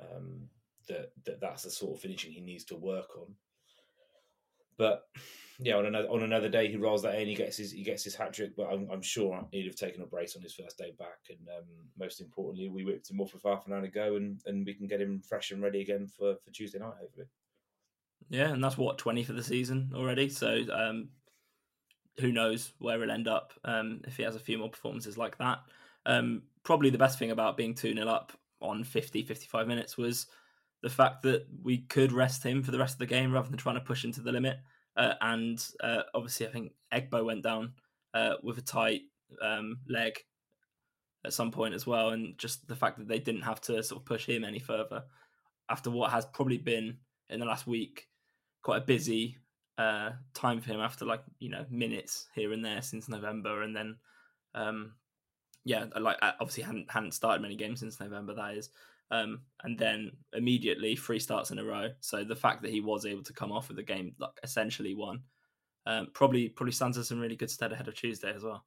um, 0.00 0.48
that 0.88 1.12
that 1.24 1.40
that's 1.40 1.62
the 1.62 1.70
sort 1.70 1.94
of 1.94 2.00
finishing 2.00 2.32
he 2.32 2.40
needs 2.40 2.64
to 2.64 2.76
work 2.76 3.16
on. 3.16 3.34
But 4.82 5.04
yeah, 5.60 5.76
on 5.76 5.86
another 5.86 6.08
on 6.08 6.24
another 6.24 6.48
day 6.48 6.66
he 6.68 6.76
rolls 6.76 7.02
that 7.02 7.14
in, 7.20 7.28
he 7.28 7.36
gets 7.36 7.56
his 7.56 7.70
he 7.70 7.84
gets 7.84 8.02
his 8.02 8.16
hat 8.16 8.32
trick. 8.32 8.56
But 8.56 8.72
I'm, 8.72 8.88
I'm, 8.90 9.00
sure 9.00 9.46
he'd 9.52 9.66
have 9.66 9.76
taken 9.76 10.02
a 10.02 10.06
brace 10.06 10.34
on 10.34 10.42
his 10.42 10.54
first 10.54 10.76
day 10.76 10.92
back. 10.98 11.20
And 11.28 11.38
um, 11.56 11.64
most 11.96 12.20
importantly, 12.20 12.68
we 12.68 12.84
whipped 12.84 13.08
him 13.08 13.20
off 13.20 13.32
with 13.32 13.44
half 13.44 13.64
an 13.68 13.74
hour 13.74 13.80
to 13.80 13.88
go, 13.88 14.16
and, 14.16 14.40
and 14.46 14.66
we 14.66 14.74
can 14.74 14.88
get 14.88 15.00
him 15.00 15.20
fresh 15.20 15.52
and 15.52 15.62
ready 15.62 15.82
again 15.82 16.08
for, 16.08 16.34
for 16.44 16.50
Tuesday 16.50 16.80
night, 16.80 16.94
hopefully. 17.00 17.26
Yeah, 18.28 18.48
and 18.48 18.64
that's 18.64 18.76
what 18.76 18.98
twenty 18.98 19.22
for 19.22 19.34
the 19.34 19.44
season 19.44 19.92
already. 19.94 20.28
So 20.28 20.62
um, 20.72 21.10
who 22.18 22.32
knows 22.32 22.72
where 22.80 22.98
he'll 22.98 23.12
end 23.12 23.28
up 23.28 23.52
um, 23.64 24.00
if 24.04 24.16
he 24.16 24.24
has 24.24 24.34
a 24.34 24.40
few 24.40 24.58
more 24.58 24.70
performances 24.70 25.16
like 25.16 25.38
that. 25.38 25.60
Um, 26.06 26.42
probably 26.64 26.90
the 26.90 26.98
best 26.98 27.20
thing 27.20 27.30
about 27.30 27.56
being 27.56 27.74
2 27.74 27.94
0 27.94 28.08
up 28.08 28.32
on 28.60 28.82
50, 28.82 29.22
55 29.22 29.68
minutes 29.68 29.96
was 29.96 30.26
the 30.82 30.90
fact 30.90 31.22
that 31.22 31.46
we 31.62 31.78
could 31.78 32.12
rest 32.12 32.42
him 32.42 32.62
for 32.62 32.72
the 32.72 32.78
rest 32.78 32.94
of 32.94 32.98
the 32.98 33.06
game 33.06 33.32
rather 33.32 33.48
than 33.48 33.58
trying 33.58 33.76
to 33.76 33.80
push 33.80 34.04
him 34.04 34.12
to 34.12 34.20
the 34.20 34.32
limit. 34.32 34.58
Uh, 34.96 35.14
and 35.20 35.64
uh, 35.82 36.02
obviously, 36.14 36.46
I 36.46 36.50
think 36.50 36.72
Egbo 36.92 37.24
went 37.24 37.42
down 37.42 37.72
uh, 38.14 38.34
with 38.42 38.58
a 38.58 38.62
tight 38.62 39.02
um, 39.40 39.78
leg 39.88 40.18
at 41.24 41.32
some 41.32 41.50
point 41.50 41.74
as 41.74 41.86
well. 41.86 42.10
And 42.10 42.36
just 42.38 42.66
the 42.68 42.76
fact 42.76 42.98
that 42.98 43.08
they 43.08 43.18
didn't 43.18 43.42
have 43.42 43.60
to 43.62 43.82
sort 43.82 44.00
of 44.00 44.06
push 44.06 44.26
him 44.26 44.44
any 44.44 44.58
further 44.58 45.04
after 45.68 45.90
what 45.90 46.10
has 46.10 46.26
probably 46.26 46.58
been 46.58 46.98
in 47.30 47.40
the 47.40 47.46
last 47.46 47.66
week 47.66 48.08
quite 48.62 48.78
a 48.78 48.86
busy 48.86 49.38
uh, 49.78 50.10
time 50.34 50.60
for 50.60 50.70
him 50.70 50.80
after 50.80 51.04
like 51.04 51.22
you 51.38 51.48
know 51.48 51.64
minutes 51.70 52.28
here 52.34 52.52
and 52.52 52.64
there 52.64 52.82
since 52.82 53.08
November, 53.08 53.62
and 53.62 53.74
then 53.74 53.96
um, 54.54 54.92
yeah, 55.64 55.86
like 56.00 56.18
obviously 56.22 56.62
hadn't 56.62 56.90
hadn't 56.90 57.14
started 57.14 57.42
many 57.42 57.56
games 57.56 57.80
since 57.80 58.00
November. 58.00 58.34
That 58.34 58.54
is, 58.54 58.70
um, 59.12 59.42
and 59.62 59.78
then 59.78 60.10
immediately 60.32 60.96
three 60.96 61.18
starts 61.18 61.50
in 61.50 61.58
a 61.58 61.64
row. 61.64 61.90
So 62.00 62.24
the 62.24 62.34
fact 62.34 62.62
that 62.62 62.70
he 62.72 62.80
was 62.80 63.04
able 63.04 63.22
to 63.24 63.32
come 63.34 63.52
off 63.52 63.68
with 63.68 63.76
the 63.76 63.82
game 63.82 64.14
like 64.18 64.30
essentially 64.42 64.94
won, 64.94 65.20
um, 65.86 66.08
probably 66.14 66.48
probably 66.48 66.72
stands 66.72 66.96
us 66.96 67.10
in 67.10 67.20
really 67.20 67.36
good 67.36 67.50
stead 67.50 67.72
ahead 67.72 67.88
of 67.88 67.94
Tuesday 67.94 68.32
as 68.34 68.42
well. 68.42 68.64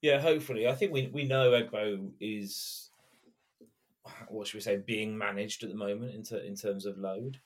Yeah, 0.00 0.18
hopefully. 0.18 0.66
I 0.66 0.74
think 0.74 0.92
we 0.92 1.08
we 1.12 1.24
know 1.24 1.50
Egbo 1.50 2.10
is 2.20 2.90
what 4.28 4.48
should 4.48 4.56
we 4.56 4.60
say 4.62 4.78
being 4.78 5.16
managed 5.16 5.62
at 5.62 5.68
the 5.68 5.76
moment 5.76 6.14
in, 6.14 6.24
ter- 6.24 6.38
in 6.38 6.56
terms 6.56 6.86
of 6.86 6.98
load. 6.98 7.38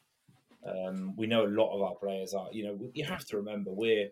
Um, 0.66 1.14
we 1.16 1.26
know 1.26 1.44
a 1.44 1.48
lot 1.48 1.74
of 1.74 1.82
our 1.82 1.96
players 1.96 2.32
are. 2.32 2.48
You 2.52 2.64
know, 2.64 2.90
you 2.94 3.04
have 3.04 3.26
to 3.26 3.36
remember 3.36 3.72
we're 3.72 4.08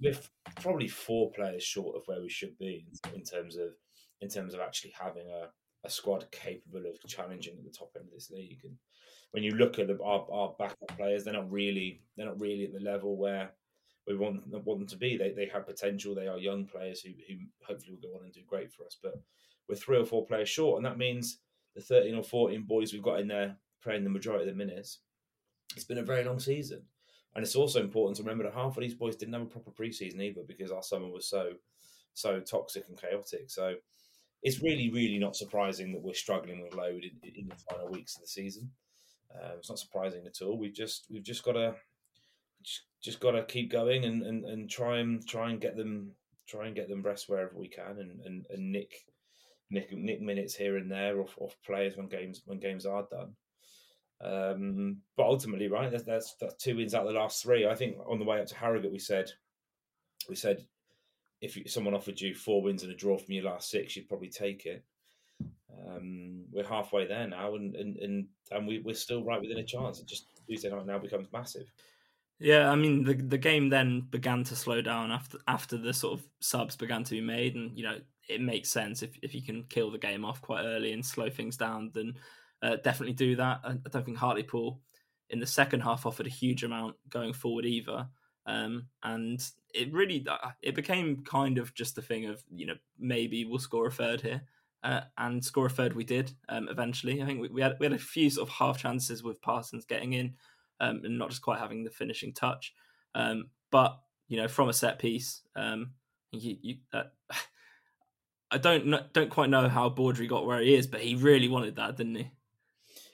we're 0.00 0.18
probably 0.60 0.88
four 0.88 1.30
players 1.30 1.62
short 1.62 1.96
of 1.96 2.02
where 2.06 2.20
we 2.20 2.28
should 2.28 2.58
be 2.58 2.84
in, 3.06 3.14
in 3.14 3.22
terms 3.22 3.56
of 3.56 3.68
in 4.20 4.28
terms 4.28 4.54
of 4.54 4.60
actually 4.60 4.92
having 4.98 5.28
a 5.30 5.48
a 5.84 5.90
squad 5.90 6.30
capable 6.30 6.84
of 6.86 6.98
challenging 7.06 7.56
at 7.56 7.64
the 7.64 7.70
top 7.70 7.90
end 7.96 8.06
of 8.06 8.14
this 8.14 8.30
league. 8.30 8.60
And 8.64 8.76
when 9.30 9.42
you 9.42 9.52
look 9.52 9.78
at 9.78 9.86
the, 9.86 9.98
our, 10.02 10.26
our 10.30 10.54
backup 10.58 10.96
players, 10.96 11.24
they're 11.24 11.34
not 11.34 11.50
really 11.50 12.02
they're 12.16 12.26
not 12.26 12.40
really 12.40 12.64
at 12.64 12.72
the 12.72 12.80
level 12.80 13.16
where 13.16 13.52
we 14.06 14.16
want 14.16 14.46
want 14.48 14.80
them 14.80 14.88
to 14.88 14.96
be. 14.96 15.16
They 15.16 15.32
they 15.32 15.46
have 15.46 15.66
potential. 15.66 16.14
They 16.14 16.28
are 16.28 16.38
young 16.38 16.66
players 16.66 17.00
who 17.00 17.10
who 17.28 17.36
hopefully 17.66 17.92
will 17.92 18.10
go 18.10 18.16
on 18.16 18.24
and 18.24 18.32
do 18.32 18.40
great 18.46 18.72
for 18.72 18.84
us. 18.84 18.96
But 19.02 19.14
we're 19.68 19.76
three 19.76 19.98
or 19.98 20.06
four 20.06 20.26
players 20.26 20.48
short, 20.48 20.78
and 20.78 20.86
that 20.86 20.98
means 20.98 21.38
the 21.74 21.82
thirteen 21.82 22.14
or 22.14 22.24
fourteen 22.24 22.62
boys 22.62 22.92
we've 22.92 23.02
got 23.02 23.20
in 23.20 23.28
there 23.28 23.56
playing 23.82 24.04
the 24.04 24.10
majority 24.10 24.48
of 24.48 24.56
the 24.56 24.64
minutes. 24.64 25.00
It's 25.76 25.84
been 25.84 25.98
a 25.98 26.02
very 26.02 26.24
long 26.24 26.40
season, 26.40 26.82
and 27.34 27.44
it's 27.44 27.54
also 27.54 27.80
important 27.80 28.16
to 28.16 28.22
remember 28.22 28.44
that 28.44 28.54
half 28.54 28.76
of 28.76 28.82
these 28.82 28.94
boys 28.94 29.16
didn't 29.16 29.34
have 29.34 29.42
a 29.42 29.46
proper 29.46 29.70
preseason 29.70 30.22
either 30.22 30.42
because 30.46 30.72
our 30.72 30.82
summer 30.82 31.08
was 31.08 31.28
so 31.28 31.52
so 32.14 32.40
toxic 32.40 32.88
and 32.88 33.00
chaotic. 33.00 33.50
So 33.50 33.74
it's 34.42 34.62
really, 34.62 34.90
really 34.90 35.18
not 35.18 35.36
surprising 35.36 35.92
that 35.92 36.02
we're 36.02 36.14
struggling 36.14 36.62
with 36.62 36.74
load 36.74 37.02
in, 37.02 37.30
in 37.34 37.48
the 37.48 37.56
final 37.70 37.90
weeks 37.90 38.16
of 38.16 38.22
the 38.22 38.28
season. 38.28 38.70
Um, 39.34 39.52
it's 39.58 39.68
not 39.68 39.78
surprising 39.78 40.26
at 40.26 40.42
all. 40.42 40.56
We've 40.56 40.74
just 40.74 41.06
we've 41.10 41.24
just 41.24 41.44
got 41.44 41.52
to 41.52 41.74
just, 42.62 42.82
just 43.02 43.20
got 43.20 43.32
to 43.32 43.44
keep 43.44 43.70
going 43.70 44.04
and, 44.04 44.22
and, 44.22 44.44
and 44.44 44.70
try 44.70 44.98
and 44.98 45.26
try 45.26 45.50
and 45.50 45.60
get 45.60 45.76
them 45.76 46.12
try 46.48 46.66
and 46.66 46.76
get 46.76 46.88
them 46.88 47.02
rest 47.02 47.28
wherever 47.28 47.52
we 47.54 47.68
can 47.68 47.98
and, 47.98 48.20
and, 48.24 48.46
and 48.50 48.72
nick 48.72 48.92
nick 49.70 49.92
nick 49.92 50.22
minutes 50.22 50.54
here 50.54 50.78
and 50.78 50.90
there 50.90 51.20
off, 51.20 51.34
off 51.38 51.54
players 51.64 51.96
when 51.96 52.08
games 52.08 52.42
when 52.46 52.58
games 52.58 52.86
are 52.86 53.06
done. 53.10 53.34
Um, 54.20 54.96
but 55.16 55.26
ultimately, 55.26 55.68
right, 55.68 55.90
that's, 55.90 56.04
that's 56.04 56.34
that's 56.40 56.54
two 56.54 56.76
wins 56.76 56.94
out 56.94 57.06
of 57.06 57.12
the 57.12 57.18
last 57.18 57.42
three. 57.42 57.66
I 57.66 57.74
think 57.74 57.96
on 58.08 58.18
the 58.18 58.24
way 58.24 58.40
up 58.40 58.46
to 58.46 58.56
Harrogate, 58.56 58.90
we 58.90 58.98
said 58.98 59.30
we 60.28 60.34
said 60.34 60.64
if 61.40 61.58
someone 61.70 61.94
offered 61.94 62.20
you 62.20 62.34
four 62.34 62.62
wins 62.62 62.82
and 62.82 62.92
a 62.92 62.96
draw 62.96 63.16
from 63.16 63.34
your 63.34 63.44
last 63.44 63.70
six, 63.70 63.96
you'd 63.96 64.08
probably 64.08 64.28
take 64.28 64.66
it. 64.66 64.84
Um, 65.86 66.44
we're 66.50 66.66
halfway 66.66 67.06
there 67.06 67.26
now, 67.26 67.54
and 67.54 67.74
and 67.76 67.96
and, 67.98 68.26
and 68.50 68.66
we, 68.66 68.80
we're 68.80 68.94
still 68.94 69.24
right 69.24 69.40
within 69.40 69.58
a 69.58 69.64
chance. 69.64 70.00
It 70.00 70.06
just 70.06 70.26
Tuesday 70.46 70.70
night 70.70 70.86
now 70.86 70.98
becomes 70.98 71.28
massive. 71.32 71.70
Yeah, 72.40 72.70
I 72.70 72.76
mean 72.76 73.04
the 73.04 73.14
the 73.14 73.38
game 73.38 73.68
then 73.68 74.06
began 74.10 74.44
to 74.44 74.56
slow 74.56 74.80
down 74.80 75.10
after 75.10 75.38
after 75.46 75.76
the 75.76 75.92
sort 75.92 76.18
of 76.18 76.26
subs 76.40 76.76
began 76.76 77.04
to 77.04 77.10
be 77.10 77.20
made, 77.20 77.54
and 77.54 77.76
you 77.76 77.84
know 77.84 77.98
it 78.28 78.40
makes 78.40 78.70
sense 78.70 79.02
if 79.02 79.18
if 79.22 79.34
you 79.34 79.42
can 79.42 79.64
kill 79.64 79.90
the 79.90 79.98
game 79.98 80.24
off 80.24 80.40
quite 80.40 80.64
early 80.64 80.92
and 80.92 81.04
slow 81.04 81.30
things 81.30 81.56
down, 81.56 81.90
then 81.94 82.14
uh, 82.62 82.76
definitely 82.76 83.14
do 83.14 83.36
that. 83.36 83.60
I, 83.64 83.70
I 83.70 83.88
don't 83.90 84.04
think 84.04 84.18
Hartlepool 84.18 84.80
in 85.30 85.40
the 85.40 85.46
second 85.46 85.80
half 85.80 86.06
offered 86.06 86.26
a 86.26 86.30
huge 86.30 86.64
amount 86.64 86.96
going 87.08 87.32
forward 87.32 87.66
either. 87.66 88.08
Um, 88.48 88.86
and 89.02 89.46
it 89.74 89.92
really 89.92 90.26
uh, 90.28 90.50
it 90.62 90.74
became 90.74 91.22
kind 91.22 91.58
of 91.58 91.74
just 91.74 91.98
a 91.98 92.02
thing 92.02 92.24
of 92.24 92.42
you 92.50 92.64
know 92.64 92.76
maybe 92.98 93.44
we'll 93.44 93.58
score 93.58 93.86
a 93.86 93.92
third 93.92 94.22
here, 94.22 94.40
uh, 94.82 95.02
and 95.18 95.44
score 95.44 95.66
a 95.66 95.70
third 95.70 95.94
we 95.94 96.02
did 96.02 96.32
um, 96.48 96.66
eventually. 96.70 97.22
I 97.22 97.26
think 97.26 97.42
we, 97.42 97.48
we, 97.48 97.60
had 97.60 97.76
we 97.78 97.84
had 97.84 97.92
a 97.92 97.98
few 97.98 98.30
sort 98.30 98.48
of 98.48 98.54
half 98.54 98.78
chances 98.78 99.22
with 99.22 99.42
Parsons 99.42 99.84
getting 99.84 100.14
in, 100.14 100.34
um, 100.80 101.02
and 101.04 101.18
not 101.18 101.28
just 101.28 101.42
quite 101.42 101.58
having 101.58 101.84
the 101.84 101.90
finishing 101.90 102.32
touch. 102.32 102.72
Um, 103.14 103.50
but 103.70 104.00
you 104.28 104.38
know 104.38 104.48
from 104.48 104.70
a 104.70 104.72
set 104.72 104.98
piece, 104.98 105.42
um, 105.54 105.90
you, 106.32 106.56
you 106.62 106.76
uh, 106.94 107.04
I 108.50 108.56
don't 108.56 108.86
know, 108.86 109.02
don't 109.12 109.28
quite 109.28 109.50
know 109.50 109.68
how 109.68 109.90
Baudry 109.90 110.26
got 110.26 110.46
where 110.46 110.62
he 110.62 110.74
is, 110.74 110.86
but 110.86 111.02
he 111.02 111.16
really 111.16 111.48
wanted 111.48 111.76
that, 111.76 111.98
didn't 111.98 112.14
he? 112.14 112.30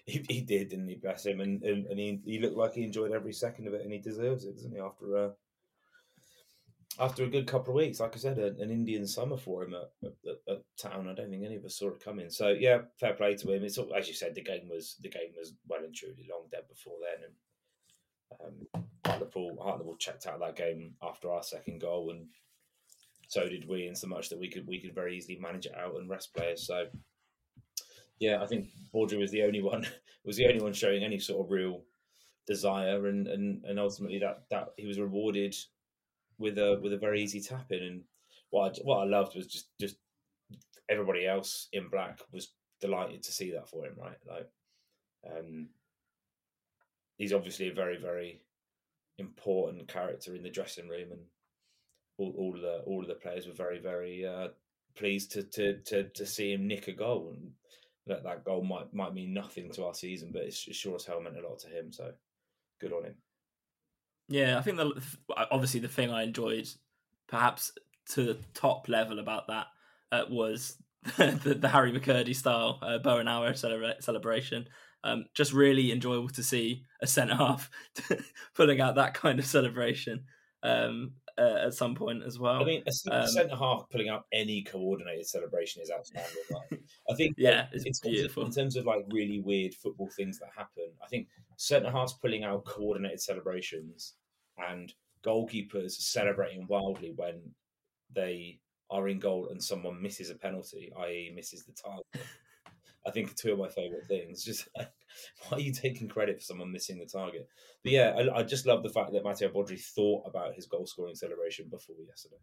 He, 0.07 0.23
he 0.29 0.41
did, 0.43 0.69
didn't 0.69 0.89
he? 0.89 0.97
Bless 0.97 1.25
him, 1.25 1.41
and 1.41 1.63
and, 1.63 1.87
and 1.87 1.99
he, 1.99 2.21
he 2.27 2.39
looked 2.39 2.59
like 2.59 2.75
he 2.75 2.85
enjoyed 2.85 3.13
every 3.13 3.33
second 3.33 3.67
of 3.67 3.73
it, 3.73 3.83
and 3.83 3.91
he 3.91 3.99
deserves 3.99 4.45
it, 4.45 4.57
doesn't 4.57 4.75
he? 4.75 4.79
After 4.79 5.17
a 5.17 5.33
after 7.01 7.25
a 7.25 7.29
good 7.29 7.47
couple 7.47 7.73
of 7.73 7.77
weeks, 7.77 8.01
like 8.01 8.15
I 8.15 8.19
said, 8.19 8.39
a, 8.39 8.49
an 8.63 8.71
Indian 8.71 9.07
summer 9.07 9.37
for 9.37 9.65
him 9.65 9.75
at, 9.75 9.91
at, 10.05 10.37
at, 10.49 10.63
town. 10.79 11.09
I 11.09 11.15
don't 11.15 11.31
think 11.31 11.45
any 11.45 11.57
of 11.57 11.65
us 11.65 11.79
saw 11.79 11.89
it 11.89 12.05
coming. 12.05 12.31
So 12.31 12.49
yeah, 12.49 12.83
fair 13.01 13.15
play 13.15 13.35
to 13.35 13.53
him. 13.53 13.65
It's 13.65 13.79
as 13.79 14.09
you 14.09 14.15
said, 14.15 14.35
the 14.35 14.43
game 14.43 14.69
was 14.69 14.97
the 15.01 15.09
game 15.09 15.33
was 15.37 15.55
well 15.69 15.85
and 15.85 15.95
truly 15.95 16.29
long 16.31 16.49
dead 16.51 16.69
before 16.69 16.99
then, 17.01 17.31
and 18.41 18.67
um, 18.75 18.85
Hartlepool 19.05 19.57
Hartlepool 19.63 19.97
checked 19.97 20.27
out 20.27 20.41
that 20.41 20.57
game 20.57 20.95
after 21.03 21.31
our 21.31 21.43
second 21.43 21.81
goal, 21.81 22.11
and 22.11 22.27
so 23.29 23.49
did 23.49 23.69
we, 23.69 23.87
in 23.87 23.95
so 23.95 24.07
much 24.07 24.29
that 24.29 24.39
we 24.39 24.51
could 24.51 24.67
we 24.67 24.81
could 24.81 24.95
very 24.95 25.17
easily 25.17 25.39
manage 25.41 25.67
it 25.67 25.77
out 25.77 25.97
and 25.97 26.09
rest 26.09 26.35
players. 26.35 26.67
So 26.67 26.87
yeah, 28.19 28.43
I 28.43 28.47
think 28.47 28.69
Baudry 28.93 29.19
was 29.19 29.31
the 29.31 29.43
only 29.43 29.63
one 29.63 29.87
was 30.25 30.37
the 30.37 30.47
only 30.47 30.61
one 30.61 30.73
showing 30.73 31.03
any 31.03 31.19
sort 31.19 31.45
of 31.45 31.51
real 31.51 31.83
desire, 32.47 33.07
and 33.07 33.27
and 33.27 33.65
and 33.65 33.79
ultimately 33.79 34.19
that 34.19 34.45
that 34.51 34.69
he 34.77 34.87
was 34.87 34.99
rewarded 34.99 35.55
with 36.39 36.59
a 36.59 36.79
with 36.83 36.93
a 36.93 36.99
very 36.99 37.23
easy 37.23 37.41
tap 37.41 37.71
in. 37.71 37.83
And 37.83 38.03
what 38.51 38.79
I, 38.79 38.83
what 38.83 38.99
I 38.99 39.05
loved 39.05 39.37
was 39.37 39.47
just 39.47 39.69
just 39.81 39.97
everybody 40.89 41.27
else 41.27 41.69
in 41.73 41.89
black 41.89 42.21
was 42.33 42.53
delighted 42.81 43.23
to 43.23 43.33
see 43.33 43.51
that 43.53 43.69
for 43.69 43.85
him. 43.87 43.95
Right, 43.99 44.19
like 44.29 44.49
um, 45.27 45.69
he's 47.17 47.33
obviously 47.33 47.69
a 47.69 47.75
very 47.75 47.99
very 47.99 48.41
important 49.19 49.89
character 49.89 50.35
in 50.35 50.43
the 50.43 50.51
dressing 50.51 50.89
room, 50.89 51.13
and 51.13 51.21
all, 52.19 52.35
all 52.39 52.55
of 52.55 52.63
the 52.63 52.79
all 52.87 53.03
of 53.03 53.09
the 53.09 53.15
players 53.15 53.47
were 53.47 53.55
very 53.55 53.81
very 53.81 54.27
uh, 54.27 54.49
pleased 54.95 55.33
to, 55.33 55.43
to 55.43 55.79
to 55.81 56.05
to 56.11 56.27
see 56.27 56.53
him 56.53 56.69
nick 56.69 56.89
a 56.89 56.93
goal 56.93 57.33
and 57.35 57.53
that 58.07 58.25
that 58.25 58.45
goal 58.45 58.63
might 58.63 58.93
might 58.93 59.15
mean 59.15 59.33
nothing 59.33 59.71
to 59.73 59.85
our 59.85 59.95
season, 59.95 60.31
but 60.33 60.43
it's, 60.43 60.57
sure 60.57 60.97
as 60.97 61.05
hell 61.05 61.21
meant 61.21 61.39
a 61.39 61.47
lot 61.47 61.59
to 61.61 61.69
him. 61.69 61.93
So 61.93 62.13
good 62.81 62.93
on 62.93 63.05
him. 63.05 63.15
Yeah, 64.29 64.59
I 64.59 64.63
think 64.63 64.77
the 64.77 65.01
obviously 65.51 65.81
the 65.81 65.89
thing 65.89 66.11
I 66.11 66.23
enjoyed, 66.23 66.69
perhaps 67.29 67.73
to 68.11 68.25
the 68.25 68.39
top 68.55 68.89
level 68.89 69.19
about 69.19 69.49
that, 69.49 69.67
uh, 70.13 70.25
was 70.31 70.77
the, 71.17 71.57
the, 71.61 71.69
Harry 71.69 71.93
McKirdy 71.93 72.35
style 72.35 72.79
uh, 72.83 72.99
bow 72.99 73.19
and 73.19 73.29
arrow 73.29 73.53
celebration. 73.53 74.69
Um, 75.03 75.27
just 75.35 75.53
really 75.53 75.93
enjoyable 75.93 76.31
to 76.31 76.43
see 76.43 76.85
a 77.03 77.07
centre 77.07 77.35
half 77.35 77.71
pulling 78.55 78.81
out 78.81 78.95
that 78.95 79.13
kind 79.13 79.39
of 79.39 79.45
celebration. 79.45 80.25
Um, 80.63 81.13
uh, 81.39 81.67
at 81.67 81.75
some 81.75 81.95
point 81.95 82.23
as 82.23 82.39
well. 82.39 82.61
I 82.61 82.65
mean, 82.65 82.83
a 82.87 83.21
um, 83.23 83.27
centre 83.27 83.57
half 83.57 83.89
pulling 83.91 84.09
out 84.09 84.25
any 84.33 84.63
coordinated 84.63 85.27
celebration 85.27 85.83
is 85.83 85.91
outstanding. 85.91 86.33
Right? 86.51 86.81
I 87.11 87.15
think, 87.15 87.35
yeah, 87.39 87.67
it's, 87.73 87.85
it's 87.85 88.01
beautiful. 88.01 88.45
In 88.45 88.53
terms 88.53 88.77
of 88.77 88.87
like 88.87 89.05
really 89.11 89.41
weird 89.41 89.75
football 89.75 90.09
things 90.17 90.39
that 90.39 90.51
happen, 90.57 90.91
I 91.03 91.09
think 91.09 91.29
centre 91.57 91.91
halves 91.91 92.15
pulling 92.15 92.45
out 92.45 92.65
coordinated 92.65 93.21
celebrations 93.21 94.15
and 94.59 94.93
goalkeepers 95.25 95.93
celebrating 95.93 96.67
wildly 96.69 97.13
when 97.17 97.41
they 98.15 98.61
are 98.91 99.09
in 99.09 99.19
goal 99.19 99.49
and 99.51 99.63
someone 99.63 100.01
misses 100.01 100.31
a 100.31 100.35
penalty, 100.35 100.93
i.e., 101.01 101.33
misses 101.35 101.65
the 101.65 101.73
target. 101.73 102.07
I 103.07 103.11
think 103.11 103.35
two 103.37 103.53
of 103.53 103.59
my 103.59 103.69
favourite 103.69 104.07
things. 104.07 104.45
Just 104.45 104.69
like, 104.77 104.91
why 105.49 105.59
are 105.59 105.61
you 105.61 105.73
taking 105.73 106.09
credit 106.09 106.37
for 106.37 106.45
someone 106.45 106.73
missing 106.73 106.99
the 106.99 107.07
target? 107.07 107.49
But 107.83 107.93
yeah, 107.93 108.15
I, 108.17 108.39
I 108.39 108.43
just 108.43 108.67
love 108.67 108.83
the 108.83 108.91
fact 108.91 109.13
that 109.13 109.25
Mathieu 109.25 109.49
Baudry 109.49 109.79
thought 109.79 110.27
about 110.27 110.55
his 110.55 110.67
goal 110.67 110.87
scoring 110.87 111.15
celebration 111.15 111.69
before 111.71 111.97
yesterday. 112.07 112.37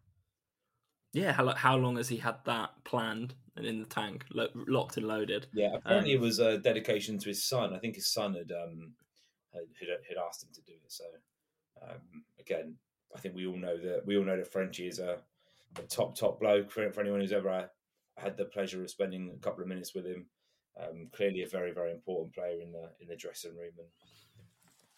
Yeah, 1.14 1.34
how, 1.34 1.48
how 1.56 1.76
long 1.76 1.98
has 1.98 2.08
he 2.08 2.18
had 2.18 2.38
that 2.46 2.72
planned 2.86 3.34
and 3.58 3.66
in 3.66 3.80
the 3.80 3.86
tank, 3.86 4.26
lo- 4.32 4.48
locked 4.56 4.96
and 4.98 5.08
loaded? 5.08 5.48
Yeah, 5.54 5.76
apparently 5.76 6.16
um, 6.16 6.20
it 6.20 6.22
was 6.22 6.40
a 6.40 6.58
dedication 6.58 7.18
to 7.20 7.30
his 7.30 7.44
son. 7.44 7.74
I 7.74 7.80
think 7.80 7.96
his 7.96 8.08
son 8.08 8.34
had 8.34 8.52
um, 8.52 8.94
had, 9.54 9.90
had, 10.08 10.18
asked 10.18 10.44
him 10.44 10.50
to 10.54 10.62
do 10.62 10.72
it. 10.72 10.90
So 10.90 11.04
um, 11.82 12.24
again, 12.40 12.76
I 13.14 13.20
think 13.20 13.36
we 13.36 13.46
all 13.46 13.58
know 13.58 13.78
that 13.78 14.04
we 14.06 14.18
all 14.18 14.24
know 14.24 14.38
that 14.38 14.52
Frenchie 14.52 14.88
is 14.88 15.00
a, 15.00 15.18
a 15.78 15.82
top 15.84 16.16
top 16.16 16.40
bloke 16.40 16.72
for, 16.72 16.90
for 16.92 17.02
anyone 17.02 17.20
who's 17.20 17.34
ever 17.34 17.70
had 18.18 18.38
the 18.38 18.46
pleasure 18.46 18.82
of 18.82 18.90
spending 18.90 19.34
a 19.36 19.40
couple 19.40 19.62
of 19.62 19.68
minutes 19.68 19.94
with 19.94 20.06
him. 20.06 20.28
Um, 20.80 21.10
clearly, 21.12 21.44
a 21.44 21.48
very 21.48 21.74
very 21.74 21.92
important 21.92 22.34
player 22.34 22.62
in 22.62 22.72
the 22.72 22.90
in 23.02 23.08
the 23.08 23.16
dressing 23.16 23.52
room, 23.52 23.74
and 23.78 23.88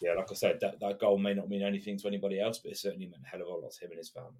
yeah, 0.00 0.14
like 0.14 0.30
I 0.30 0.34
said, 0.34 0.58
that, 0.60 0.80
that 0.80 1.00
goal 1.00 1.18
may 1.18 1.34
not 1.34 1.48
mean 1.48 1.62
anything 1.62 1.98
to 1.98 2.08
anybody 2.08 2.40
else, 2.40 2.58
but 2.58 2.72
it 2.72 2.78
certainly 2.78 3.06
meant 3.06 3.22
a 3.24 3.28
hell 3.28 3.40
of 3.40 3.48
a 3.48 3.50
lot 3.50 3.72
to 3.72 3.84
him 3.84 3.90
and 3.90 3.98
his 3.98 4.10
family. 4.10 4.30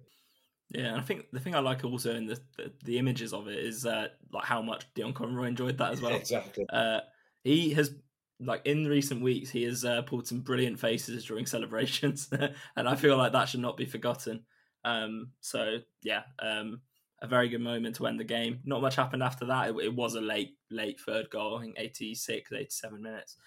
Yeah, 0.69 0.87
and 0.87 0.97
I 0.97 1.01
think 1.01 1.25
the 1.31 1.39
thing 1.39 1.55
I 1.55 1.59
like 1.59 1.83
also 1.83 2.15
in 2.15 2.25
the 2.27 2.39
the, 2.57 2.71
the 2.83 2.97
images 2.97 3.33
of 3.33 3.47
it 3.47 3.59
is 3.59 3.85
uh, 3.85 4.07
like 4.31 4.45
how 4.45 4.61
much 4.61 4.85
Dion 4.93 5.13
Conroy 5.13 5.47
enjoyed 5.47 5.77
that 5.77 5.93
as 5.93 6.01
well. 6.01 6.15
exactly. 6.15 6.65
Uh, 6.71 7.01
he 7.43 7.73
has 7.73 7.93
like 8.39 8.61
in 8.65 8.85
recent 8.85 9.21
weeks 9.21 9.49
he 9.49 9.63
has 9.63 9.85
uh, 9.85 10.01
pulled 10.01 10.27
some 10.27 10.41
brilliant 10.41 10.79
faces 10.79 11.25
during 11.25 11.45
celebrations, 11.55 12.29
and 12.75 12.87
I 12.89 12.95
feel 12.95 13.17
like 13.17 13.33
that 13.33 13.49
should 13.49 13.59
not 13.59 13.77
be 13.77 13.85
forgotten. 13.85 14.43
Um, 14.83 15.31
so 15.41 15.79
yeah, 16.03 16.23
um, 16.39 16.81
a 17.21 17.27
very 17.27 17.49
good 17.49 17.61
moment 17.61 17.95
to 17.95 18.07
end 18.07 18.19
the 18.19 18.25
game. 18.25 18.59
Not 18.65 18.81
much 18.81 18.95
happened 18.95 19.23
after 19.23 19.45
that. 19.45 19.69
It, 19.69 19.75
it 19.77 19.95
was 19.95 20.15
a 20.15 20.21
late, 20.21 20.57
late 20.69 20.99
third 20.99 21.29
goal, 21.29 21.57
I 21.57 21.61
think 21.61 21.75
86, 21.77 22.51
87 22.51 23.01
minutes 23.01 23.37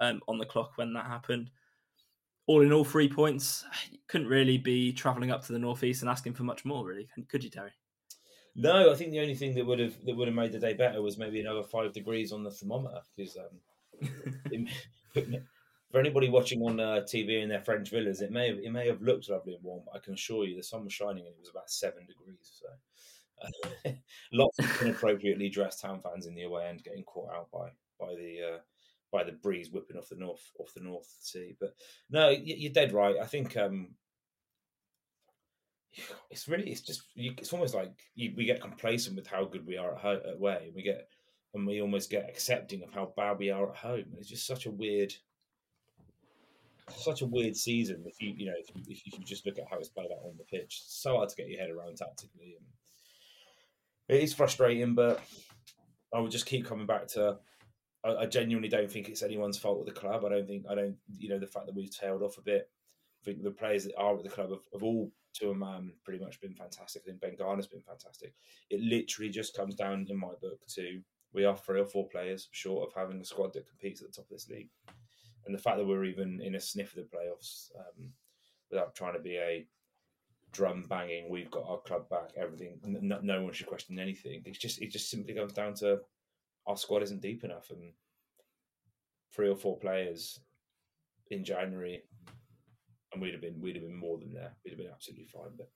um, 0.00 0.20
on 0.28 0.38
the 0.38 0.46
clock 0.46 0.72
when 0.76 0.92
that 0.94 1.06
happened. 1.06 1.50
All 2.46 2.62
in 2.62 2.72
all, 2.72 2.84
three 2.84 3.08
points. 3.08 3.64
You 3.90 3.98
couldn't 4.06 4.28
really 4.28 4.58
be 4.58 4.92
travelling 4.92 5.32
up 5.32 5.44
to 5.46 5.52
the 5.52 5.58
northeast 5.58 6.02
and 6.02 6.10
asking 6.10 6.34
for 6.34 6.44
much 6.44 6.64
more, 6.64 6.86
really, 6.86 7.08
could 7.28 7.42
you, 7.42 7.50
Terry? 7.50 7.72
No, 8.54 8.90
I 8.90 8.94
think 8.94 9.10
the 9.10 9.20
only 9.20 9.34
thing 9.34 9.54
that 9.54 9.66
would 9.66 9.80
have 9.80 10.02
that 10.06 10.16
would 10.16 10.28
have 10.28 10.34
made 10.34 10.52
the 10.52 10.58
day 10.58 10.72
better 10.72 11.02
was 11.02 11.18
maybe 11.18 11.40
another 11.40 11.62
five 11.62 11.92
degrees 11.92 12.32
on 12.32 12.42
the 12.42 12.50
thermometer. 12.50 13.00
Because 13.14 13.36
um, 13.36 14.66
for 15.90 16.00
anybody 16.00 16.30
watching 16.30 16.62
on 16.62 16.80
uh, 16.80 17.02
TV 17.04 17.42
in 17.42 17.50
their 17.50 17.60
French 17.60 17.90
villas, 17.90 18.22
it 18.22 18.30
may 18.30 18.48
have, 18.48 18.58
it 18.58 18.72
may 18.72 18.86
have 18.86 19.02
looked 19.02 19.28
lovely 19.28 19.54
and 19.54 19.62
warm, 19.62 19.82
but 19.84 19.96
I 19.96 19.98
can 19.98 20.14
assure 20.14 20.46
you 20.46 20.56
the 20.56 20.62
sun 20.62 20.84
was 20.84 20.92
shining 20.92 21.26
and 21.26 21.34
it 21.34 21.40
was 21.40 21.50
about 21.50 21.68
seven 21.70 22.06
degrees. 22.06 22.38
So 22.42 22.66
lots 24.32 24.58
of 24.58 24.82
inappropriately 24.82 25.48
dressed 25.48 25.82
town 25.82 26.00
fans 26.00 26.26
in 26.26 26.34
the 26.34 26.42
away 26.42 26.66
end 26.66 26.82
getting 26.82 27.04
caught 27.04 27.32
out 27.34 27.50
by 27.52 27.68
by 27.98 28.14
the 28.14 28.54
uh, 28.54 28.58
by 29.12 29.24
the 29.24 29.32
breeze 29.32 29.70
whipping 29.70 29.96
off 29.96 30.08
the 30.08 30.16
north 30.16 30.50
off 30.58 30.74
the 30.74 30.82
North 30.82 31.08
Sea. 31.20 31.56
But 31.58 31.74
no, 32.10 32.30
you're 32.30 32.72
dead 32.72 32.92
right. 32.92 33.16
I 33.20 33.26
think 33.26 33.56
um, 33.56 33.88
it's 36.30 36.48
really 36.48 36.70
it's 36.70 36.80
just 36.80 37.02
it's 37.16 37.52
almost 37.52 37.74
like 37.74 37.92
you, 38.14 38.32
we 38.36 38.44
get 38.44 38.60
complacent 38.60 39.16
with 39.16 39.26
how 39.26 39.44
good 39.44 39.66
we 39.66 39.76
are 39.76 39.94
at, 39.94 40.00
home, 40.00 40.20
at. 40.48 40.74
We 40.74 40.82
get 40.82 41.08
and 41.54 41.66
we 41.66 41.80
almost 41.80 42.10
get 42.10 42.28
accepting 42.28 42.82
of 42.82 42.92
how 42.92 43.12
bad 43.16 43.38
we 43.38 43.50
are 43.50 43.70
at 43.70 43.76
home. 43.76 44.04
It's 44.18 44.28
just 44.28 44.46
such 44.46 44.66
a 44.66 44.70
weird 44.70 45.14
such 46.94 47.20
a 47.20 47.26
weird 47.26 47.56
season 47.56 48.04
if 48.06 48.22
you 48.22 48.32
you 48.36 48.46
know 48.46 48.54
if 48.56 48.68
you, 48.74 48.82
if 48.88 49.06
you 49.06 49.24
just 49.24 49.44
look 49.44 49.58
at 49.58 49.64
how 49.68 49.78
it's 49.78 49.88
played 49.88 50.10
out 50.12 50.24
on 50.24 50.36
the 50.38 50.44
pitch. 50.44 50.82
So 50.86 51.16
hard 51.16 51.28
to 51.30 51.36
get 51.36 51.48
your 51.48 51.60
head 51.60 51.70
around 51.70 51.96
tactically 51.96 52.56
and 52.58 52.66
it 54.08 54.22
is 54.22 54.34
frustrating, 54.34 54.94
but 54.94 55.20
I 56.14 56.20
would 56.20 56.30
just 56.30 56.46
keep 56.46 56.66
coming 56.66 56.86
back 56.86 57.08
to. 57.08 57.38
I, 58.04 58.14
I, 58.14 58.26
genuinely 58.26 58.68
don't 58.68 58.90
think 58.90 59.08
it's 59.08 59.22
anyone's 59.22 59.58
fault 59.58 59.78
with 59.78 59.92
the 59.92 60.00
club. 60.00 60.24
I 60.24 60.28
don't 60.28 60.46
think 60.46 60.64
I 60.68 60.74
don't 60.74 60.96
you 61.18 61.28
know 61.28 61.38
the 61.38 61.46
fact 61.46 61.66
that 61.66 61.74
we've 61.74 61.90
tailed 61.90 62.22
off 62.22 62.38
a 62.38 62.42
bit. 62.42 62.70
I 63.22 63.24
think 63.24 63.42
the 63.42 63.50
players 63.50 63.84
that 63.84 63.96
are 63.96 64.16
at 64.16 64.22
the 64.22 64.28
club 64.28 64.50
have, 64.50 64.60
have 64.72 64.82
all 64.82 65.10
to 65.34 65.50
a 65.50 65.54
man 65.54 65.92
pretty 66.04 66.22
much 66.22 66.40
been 66.40 66.54
fantastic. 66.54 67.02
I 67.04 67.06
think 67.06 67.20
Ben 67.20 67.36
Garner's 67.36 67.66
been 67.66 67.82
fantastic. 67.82 68.34
It 68.70 68.80
literally 68.80 69.30
just 69.30 69.56
comes 69.56 69.74
down 69.74 70.06
in 70.08 70.18
my 70.18 70.32
book 70.40 70.60
to 70.74 71.00
we 71.32 71.44
are 71.44 71.56
three 71.56 71.80
or 71.80 71.86
four 71.86 72.08
players 72.08 72.48
short 72.52 72.88
of 72.88 72.94
having 72.94 73.20
a 73.20 73.24
squad 73.24 73.52
that 73.52 73.68
competes 73.68 74.00
at 74.00 74.08
the 74.08 74.12
top 74.12 74.24
of 74.24 74.30
this 74.30 74.48
league, 74.48 74.70
and 75.44 75.54
the 75.54 75.58
fact 75.58 75.78
that 75.78 75.86
we're 75.86 76.04
even 76.04 76.40
in 76.40 76.54
a 76.54 76.60
sniff 76.60 76.96
of 76.96 77.04
the 77.04 77.16
playoffs 77.16 77.70
um, 77.78 78.12
without 78.70 78.94
trying 78.94 79.14
to 79.14 79.20
be 79.20 79.36
a 79.36 79.66
drum 80.52 80.84
banging. 80.88 81.28
We've 81.30 81.50
got 81.50 81.64
our 81.68 81.80
club 81.80 82.08
back. 82.08 82.30
Everything. 82.36 82.78
No, 82.84 83.18
no, 83.22 83.42
one 83.42 83.52
should 83.52 83.66
question 83.66 83.98
anything. 83.98 84.42
It's 84.44 84.58
just 84.58 84.80
it 84.80 84.90
just 84.90 85.10
simply 85.10 85.34
comes 85.34 85.52
down 85.52 85.74
to 85.74 86.00
our 86.66 86.76
squad 86.76 87.02
isn't 87.02 87.22
deep 87.22 87.44
enough, 87.44 87.70
and 87.70 87.92
three 89.34 89.48
or 89.48 89.56
four 89.56 89.78
players 89.78 90.40
in 91.30 91.44
January, 91.44 92.02
and 93.12 93.22
we'd 93.22 93.32
have 93.32 93.40
been 93.40 93.60
we'd 93.60 93.76
have 93.76 93.84
been 93.84 93.96
more 93.96 94.18
than 94.18 94.32
there. 94.32 94.56
We'd 94.64 94.72
have 94.72 94.78
been 94.78 94.90
absolutely 94.92 95.26
fine. 95.26 95.52
But 95.56 95.70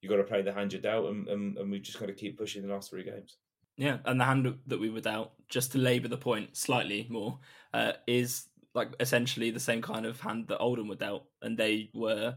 you 0.00 0.08
got 0.08 0.16
to 0.16 0.24
play 0.24 0.42
the 0.42 0.52
hand 0.52 0.72
you're 0.72 0.82
dealt, 0.82 1.08
and, 1.08 1.28
and, 1.28 1.56
and 1.56 1.70
we've 1.70 1.82
just 1.82 1.98
got 1.98 2.06
to 2.06 2.14
keep 2.14 2.38
pushing 2.38 2.62
the 2.62 2.72
last 2.72 2.90
three 2.90 3.04
games. 3.04 3.38
Yeah, 3.76 3.98
and 4.04 4.20
the 4.20 4.24
hand 4.24 4.58
that 4.66 4.80
we 4.80 4.90
were 4.90 5.00
dealt, 5.00 5.32
just 5.48 5.72
to 5.72 5.78
labour 5.78 6.08
the 6.08 6.18
point 6.18 6.56
slightly 6.56 7.06
more, 7.08 7.38
uh, 7.72 7.92
is 8.06 8.48
like 8.74 8.90
essentially 9.00 9.50
the 9.50 9.60
same 9.60 9.80
kind 9.80 10.04
of 10.04 10.20
hand 10.20 10.48
that 10.48 10.58
Oldham 10.58 10.88
were 10.88 10.96
dealt, 10.96 11.26
and 11.40 11.56
they 11.56 11.90
were 11.94 12.36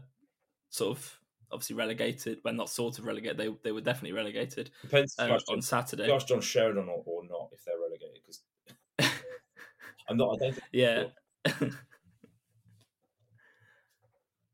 sort 0.70 0.96
of 0.96 1.18
obviously 1.52 1.76
relegated. 1.76 2.38
Well, 2.44 2.54
not 2.54 2.70
sort 2.70 2.98
of 2.98 3.04
relegated. 3.04 3.36
They 3.38 3.54
they 3.62 3.72
were 3.72 3.80
definitely 3.80 4.12
relegated. 4.12 4.70
Depends 4.82 5.14
um, 5.18 5.38
on 5.48 5.62
Saturday. 5.62 6.06
Gosh, 6.06 6.24
John 6.24 6.40
Sheridan 6.40 6.88
or, 6.88 7.02
or 7.04 7.24
not 7.24 7.50
if 7.52 7.64
they're 7.64 7.74
relegated 7.78 8.20
because 8.24 8.42
I'm 10.08 10.16
not. 10.16 10.34
I 10.34 10.36
don't. 10.38 10.58
yeah. 10.72 11.04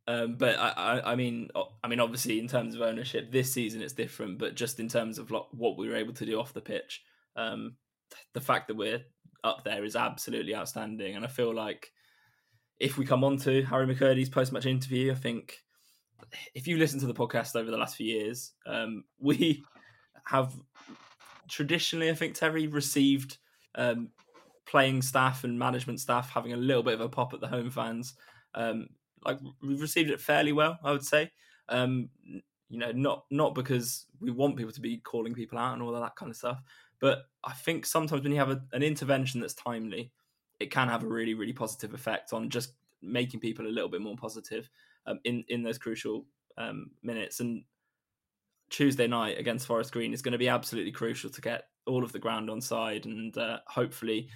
um, 0.07 0.37
but 0.37 0.59
I, 0.59 0.69
I, 0.71 1.13
I 1.13 1.15
mean, 1.15 1.49
I 1.83 1.89
mean, 1.89 2.01
obviously, 2.01 2.39
in 2.39 2.49
terms 2.49 2.75
of 2.75 2.83
ownership, 2.83 3.31
this 3.33 3.53
season 3.53 3.83
it's 3.83 3.95
different. 3.95 4.39
But 4.39 4.55
just 4.55 4.81
in 4.81 4.89
terms 4.89 5.19
of 5.19 5.31
what 5.31 5.79
we 5.79 5.89
were 5.89 5.97
able 5.97 6.15
to 6.15 6.27
do 6.27 6.39
off 6.41 6.53
the 6.53 6.61
pitch, 6.61 7.03
um, 7.37 7.77
the 8.35 8.41
fact 8.41 8.69
that 8.69 8.77
we're 8.77 9.03
up 9.45 9.65
there 9.65 9.85
is 9.85 9.97
absolutely 9.97 10.55
outstanding. 10.55 11.17
And 11.17 11.25
I 11.25 11.29
feel 11.29 11.55
like 11.55 11.91
if 12.79 12.99
we 12.99 13.05
come 13.05 13.25
on 13.25 13.37
to 13.39 13.63
Harry 13.65 13.87
McKirdy's 13.87 14.29
post 14.29 14.53
match 14.53 14.67
interview, 14.67 15.13
I 15.13 15.15
think 15.15 15.59
if 16.55 16.67
you 16.67 16.77
listen 16.77 17.01
to 17.01 17.07
the 17.07 17.15
podcast 17.15 17.57
over 17.57 17.71
the 17.71 17.77
last 17.77 17.97
few 17.97 18.07
years, 18.07 18.53
um, 18.67 19.05
we 19.21 19.65
have 20.25 20.55
traditionally, 21.49 22.11
I 22.11 22.15
think, 22.15 22.35
Terry 22.35 22.67
received 22.67 23.39
um, 23.75 24.09
playing 24.67 25.03
staff 25.03 25.45
and 25.45 25.59
management 25.59 26.01
staff 26.01 26.31
having 26.31 26.53
a 26.53 26.57
little 26.57 26.83
bit 26.83 26.95
of 26.95 27.01
a 27.01 27.09
pop 27.09 27.35
at 27.35 27.41
the 27.41 27.49
home 27.49 27.71
fans. 27.71 28.15
Um, 28.55 28.89
like 29.25 29.39
we've 29.63 29.81
received 29.81 30.11
it 30.11 30.21
fairly 30.21 30.53
well, 30.53 30.79
I 30.83 30.93
would 30.93 31.05
say. 31.05 31.31
Um, 31.69 32.09
you 32.25 32.79
know, 32.79 32.91
not 32.93 33.25
not 33.31 33.55
because 33.55 34.07
we 34.21 34.31
want 34.31 34.57
people 34.57 34.73
to 34.73 34.81
be 34.81 34.97
calling 34.99 35.35
people 35.35 35.59
out 35.59 35.75
and 35.75 35.83
all 35.83 35.95
of 35.95 36.01
that 36.01 36.17
kind 36.17 36.31
of 36.31 36.37
stuff, 36.37 36.63
But 37.01 37.25
I 37.45 37.53
think 37.53 37.85
sometimes 37.85 38.23
when 38.23 38.33
you 38.33 38.39
have 38.39 38.51
a, 38.51 38.63
an 38.73 38.83
intervention 38.83 39.41
that's 39.41 39.55
timely, 39.55 40.11
it 40.59 40.71
can 40.71 40.89
have 40.89 41.03
a 41.03 41.07
really, 41.07 41.35
really 41.35 41.53
positive 41.53 41.93
effect 41.93 42.33
on 42.33 42.49
just 42.49 42.73
making 43.03 43.41
people 43.41 43.67
a 43.67 43.69
little 43.69 43.91
bit 43.91 44.01
more 44.01 44.17
positive 44.17 44.71
um, 45.07 45.21
in 45.25 45.45
in 45.49 45.63
those 45.63 45.79
crucial 45.79 46.27
um, 46.59 46.91
minutes. 47.03 47.41
And 47.41 47.65
Tuesday 48.71 49.07
night 49.07 49.39
against 49.39 49.67
Forest 49.67 49.93
Green 49.93 50.13
is 50.13 50.23
going 50.23 50.33
to 50.33 50.39
be 50.39 50.49
absolutely 50.49 50.93
crucial 50.93 51.31
to 51.31 51.41
get 51.41 51.65
all 51.87 52.05
of 52.05 52.13
the 52.13 52.19
ground 52.19 52.49
on 52.49 52.61
side 52.61 53.07
and 53.07 53.37
uh, 53.37 53.59
hopefully 53.67 54.29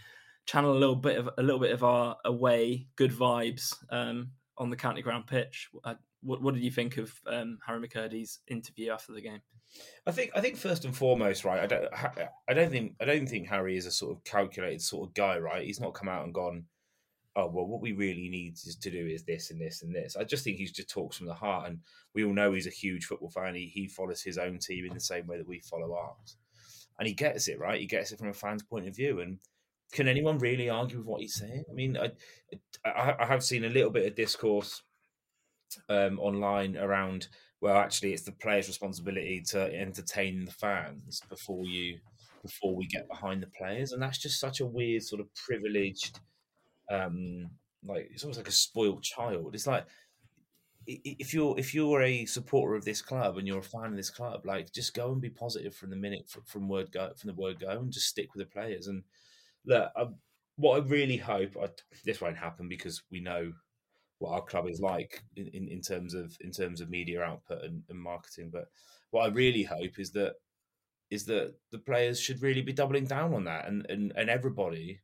channel 0.47 0.73
a 0.73 0.79
little 0.79 0.97
bit 0.97 1.19
of 1.19 1.29
a 1.39 1.43
little 1.43 1.61
bit 1.61 1.73
of 1.73 1.83
our 1.85 2.17
away 2.25 2.87
good 2.97 3.13
vibes 3.13 3.75
um, 3.91 4.31
on 4.59 4.71
the 4.71 4.77
county 4.77 5.03
ground 5.03 5.27
pitch. 5.27 5.69
Uh, 5.85 5.95
what, 6.23 6.43
what 6.43 6.55
did 6.55 6.63
you 6.63 6.71
think 6.71 6.97
of 6.97 7.13
um, 7.27 7.59
Harry 7.67 7.87
McKirdy's 7.87 8.41
interview 8.49 8.91
after 8.91 9.13
the 9.13 9.21
game? 9.21 9.41
I 10.07 10.13
think 10.13 10.31
I 10.35 10.41
think 10.41 10.57
first 10.57 10.85
and 10.85 10.97
foremost, 10.97 11.45
right. 11.45 11.61
I 11.61 11.67
don't 11.67 11.89
I 12.49 12.55
don't 12.55 12.71
think 12.71 12.95
I 13.01 13.05
don't 13.05 13.29
think 13.29 13.49
Harry 13.49 13.77
is 13.77 13.87
a 13.87 13.91
sort 13.91 14.17
of 14.17 14.25
calculated 14.25 14.81
sort 14.81 15.09
of 15.09 15.15
guy, 15.15 15.39
right? 15.39 15.65
He's 15.65 15.81
not 15.81 15.95
come 15.95 16.09
out 16.09 16.25
and 16.25 16.33
gone, 16.33 16.65
oh 17.37 17.47
well, 17.47 17.67
what 17.67 17.81
we 17.81 17.93
really 17.93 18.29
need 18.29 18.55
is 18.55 18.77
to 18.77 18.91
do 18.91 19.07
is 19.07 19.25
this 19.25 19.51
and 19.51 19.61
this 19.61 19.83
and 19.83 19.95
this. 19.95 20.17
I 20.17 20.25
just 20.25 20.43
think 20.43 20.57
he 20.57 20.65
just 20.65 20.91
talks 20.91 21.17
from 21.17 21.27
the 21.27 21.35
heart, 21.35 21.69
and 21.69 21.81
we 22.15 22.25
all 22.25 22.33
know 22.33 22.53
he's 22.53 22.67
a 22.67 22.71
huge 22.71 23.05
football 23.05 23.31
fan. 23.31 23.55
He 23.55 23.67
he 23.67 23.89
follows 23.89 24.23
his 24.23 24.39
own 24.39 24.59
team 24.59 24.87
in 24.87 24.95
the 24.95 25.01
same 25.01 25.27
way 25.27 25.39
that 25.39 25.49
we 25.49 25.61
follow 25.61 25.95
ours, 25.95 26.37
and 26.99 27.07
he 27.07 27.15
gets 27.15 27.49
it 27.49 27.61
right. 27.61 27.81
He 27.81 27.87
gets 27.87 28.13
it 28.13 28.19
from 28.19 28.29
a 28.29 28.35
fan's 28.35 28.63
point 28.63 28.89
of 28.89 28.97
view, 28.97 29.21
and 29.21 29.39
can 29.93 30.09
anyone 30.09 30.39
really 30.39 30.69
argue 30.69 30.99
with 30.99 31.07
what 31.07 31.21
he's 31.21 31.35
saying? 31.35 31.65
I 31.71 31.75
mean, 31.75 31.97
I 31.97 32.11
I, 32.85 33.15
I 33.21 33.27
have 33.27 33.45
seen 33.45 33.65
a 33.65 33.71
little 33.71 33.91
bit 33.91 34.07
of 34.07 34.17
discourse 34.17 34.83
um, 35.89 36.19
online 36.19 36.77
around 36.77 37.29
well, 37.61 37.77
actually, 37.77 38.13
it's 38.13 38.23
the 38.23 38.33
player's 38.33 38.69
responsibility 38.69 39.43
to 39.49 39.75
entertain 39.75 40.45
the 40.45 40.53
fans 40.53 41.23
before 41.29 41.65
you 41.65 41.99
before 42.43 42.77
we 42.77 42.87
get 42.87 43.09
behind 43.09 43.43
the 43.43 43.49
players, 43.49 43.93
and 43.93 44.03
that's 44.03 44.19
just 44.19 44.39
such 44.39 44.61
a 44.61 44.67
weird 44.67 45.03
sort 45.03 45.21
of 45.21 45.35
privileged, 45.35 46.21
um, 46.91 47.51
like 47.85 48.09
it's 48.13 48.25
almost 48.25 48.39
like 48.39 48.49
a 48.49 48.53
spoiled 48.53 49.03
child. 49.03 49.55
It's 49.55 49.67
like 49.67 49.87
if 50.87 51.35
you're 51.35 51.59
if 51.59 51.75
you're 51.75 52.03
a 52.03 52.25
supporter 52.27 52.75
of 52.75 52.85
this 52.85 53.03
club 53.03 53.39
and 53.39 53.47
you're 53.47 53.59
a 53.59 53.63
fan 53.63 53.87
of 53.87 53.97
this 53.97 54.11
club, 54.11 54.47
like 54.47 54.73
just 54.73 54.95
go 54.95 55.13
and 55.13 55.21
be 55.21 55.31
positive 55.31 55.75
from 55.75 55.91
the 55.91 55.97
minute 55.97 56.31
from, 56.45 56.69
word 56.69 56.93
go 56.93 57.13
from 57.17 57.29
the 57.29 57.35
word 57.35 57.59
go, 57.61 57.71
and 57.71 57.93
just 57.93 58.07
stick 58.07 58.35
with 58.35 58.47
the 58.47 58.53
players. 58.53 58.87
And 58.87 59.03
look, 59.65 59.91
I, 59.97 60.07
what 60.57 60.77
I 60.77 60.87
really 60.87 61.17
hope 61.17 61.57
I, 61.61 61.69
this 62.05 62.21
won't 62.21 62.37
happen 62.37 62.69
because 62.69 63.03
we 63.11 63.21
know 63.21 63.53
what 64.19 64.33
our 64.33 64.43
club 64.43 64.69
is 64.69 64.81
like 64.81 65.23
in, 65.37 65.49
in, 65.49 65.69
in 65.69 65.81
terms 65.81 66.15
of 66.15 66.37
in 66.41 66.53
terms 66.53 66.81
of 66.81 66.89
media 66.89 67.23
output 67.23 67.63
and, 67.65 67.83
and, 67.89 67.99
marketing. 67.99 68.51
But 68.53 68.69
what 69.11 69.25
I 69.25 69.29
really 69.29 69.65
hope 69.65 69.99
is 69.99 70.13
that 70.13 70.35
is 71.11 71.25
that 71.27 71.55
the 71.71 71.79
players 71.79 72.21
should 72.21 72.43
really 72.43 72.63
be 72.63 72.73
doubling 72.73 73.07
down 73.07 73.35
on 73.35 73.45
that, 73.45 73.67
and 73.67 73.87
and, 73.91 74.13
and 74.17 74.31
everybody, 74.31 75.01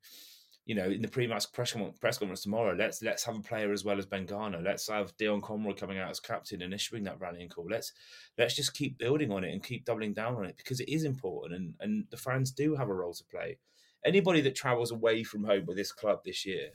you 0.65 0.77
know, 0.77 0.85
in 0.85 1.03
the 1.03 1.09
pre-match 1.09 1.51
press, 1.53 1.75
press 2.01 2.19
conference 2.19 2.43
tomorrow, 2.43 2.75
let's 2.75 3.03
let's 3.03 3.25
have 3.25 3.37
a 3.37 3.41
player 3.41 3.73
as 3.73 3.85
well 3.85 3.99
as 3.99 4.07
Ben 4.07 4.27
Garner. 4.27 4.61
Let's 4.61 4.89
have 4.89 5.17
Dion 5.17 5.41
Conroy 5.41 5.75
coming 5.75 5.99
out 5.99 6.11
as 6.11 6.21
captain 6.21 6.63
and 6.63 6.73
issuing 6.73 7.03
that 7.05 7.21
rallying 7.21 7.49
call. 7.49 7.67
Let's 7.69 7.93
let's 8.39 8.55
just 8.55 8.75
keep 8.75 8.99
building 8.99 9.33
on 9.33 9.43
it 9.45 9.53
and 9.53 9.63
keep 9.63 9.85
doubling 9.85 10.15
down 10.15 10.37
on 10.37 10.45
it 10.45 10.57
because 10.57 10.81
it 10.81 10.89
is 10.89 11.05
important, 11.05 11.55
and 11.55 11.75
and 11.81 12.05
the 12.11 12.17
fans 12.17 12.53
do 12.53 12.77
have 12.77 12.89
a 12.89 12.95
role 12.95 13.13
to 13.13 13.25
play. 13.25 13.59
Anybody 14.05 14.41
that 14.43 14.55
travels 14.55 14.93
away 14.93 15.25
from 15.25 15.45
home 15.45 15.65
with 15.67 15.77
this 15.77 15.93
club 15.93 16.21
this 16.25 16.47
year 16.47 16.69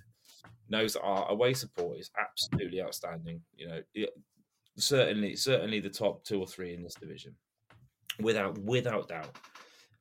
knows 0.69 0.93
that 0.93 1.01
our 1.01 1.29
away 1.29 1.53
support 1.53 1.97
is 1.99 2.11
absolutely 2.19 2.81
outstanding. 2.81 3.41
You 3.55 3.67
know, 3.67 3.81
it, 3.93 4.09
certainly, 4.77 5.35
certainly 5.35 5.79
the 5.79 5.89
top 5.89 6.23
two 6.23 6.39
or 6.39 6.47
three 6.47 6.73
in 6.73 6.83
this 6.83 6.95
division, 6.95 7.35
without 8.19 8.57
without 8.57 9.07
doubt. 9.07 9.35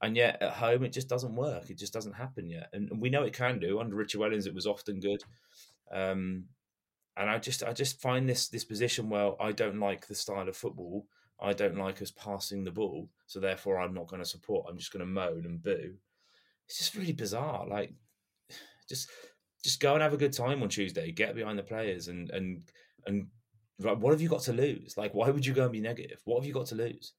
And 0.02 0.16
yet 0.16 0.42
at 0.42 0.52
home, 0.52 0.84
it 0.84 0.92
just 0.92 1.08
doesn't 1.08 1.34
work. 1.34 1.70
It 1.70 1.78
just 1.78 1.92
doesn't 1.92 2.12
happen 2.12 2.50
yet. 2.50 2.68
And 2.72 3.00
we 3.00 3.08
know 3.08 3.22
it 3.22 3.32
can 3.32 3.58
do. 3.58 3.80
Under 3.80 3.96
Richard 3.96 4.20
Wellens, 4.20 4.46
it 4.46 4.54
was 4.54 4.66
often 4.66 5.00
good. 5.00 5.22
Um, 5.90 6.44
and 7.16 7.30
I 7.30 7.38
just 7.38 7.62
I 7.62 7.72
just 7.72 8.00
find 8.00 8.28
this 8.28 8.48
this 8.48 8.64
position 8.64 9.08
where 9.08 9.40
I 9.40 9.52
don't 9.52 9.80
like 9.80 10.06
the 10.06 10.14
style 10.14 10.48
of 10.48 10.56
football. 10.56 11.06
I 11.40 11.52
don't 11.52 11.76
like 11.76 12.00
us 12.02 12.10
passing 12.10 12.64
the 12.64 12.70
ball, 12.70 13.08
so 13.26 13.40
therefore 13.40 13.78
I'm 13.78 13.94
not 13.94 14.06
going 14.06 14.22
to 14.22 14.28
support. 14.28 14.66
I'm 14.68 14.78
just 14.78 14.92
going 14.92 15.00
to 15.00 15.06
moan 15.06 15.44
and 15.44 15.62
boo. 15.62 15.94
It's 16.66 16.78
just 16.78 16.94
really 16.94 17.12
bizarre. 17.12 17.66
Like, 17.66 17.92
just 18.88 19.08
just 19.64 19.80
go 19.80 19.94
and 19.94 20.02
have 20.02 20.12
a 20.12 20.18
good 20.18 20.32
time 20.32 20.62
on 20.62 20.68
Tuesday. 20.68 21.10
Get 21.10 21.34
behind 21.34 21.58
the 21.58 21.62
players 21.62 22.08
and 22.08 22.30
and 22.30 22.62
and 23.06 23.28
like, 23.78 23.98
what 23.98 24.12
have 24.12 24.20
you 24.20 24.28
got 24.28 24.42
to 24.42 24.52
lose? 24.52 24.96
Like, 24.96 25.14
why 25.14 25.30
would 25.30 25.44
you 25.44 25.54
go 25.54 25.64
and 25.64 25.72
be 25.72 25.80
negative? 25.80 26.20
What 26.24 26.40
have 26.40 26.46
you 26.46 26.54
got 26.54 26.66
to 26.66 26.74
lose? 26.74 27.12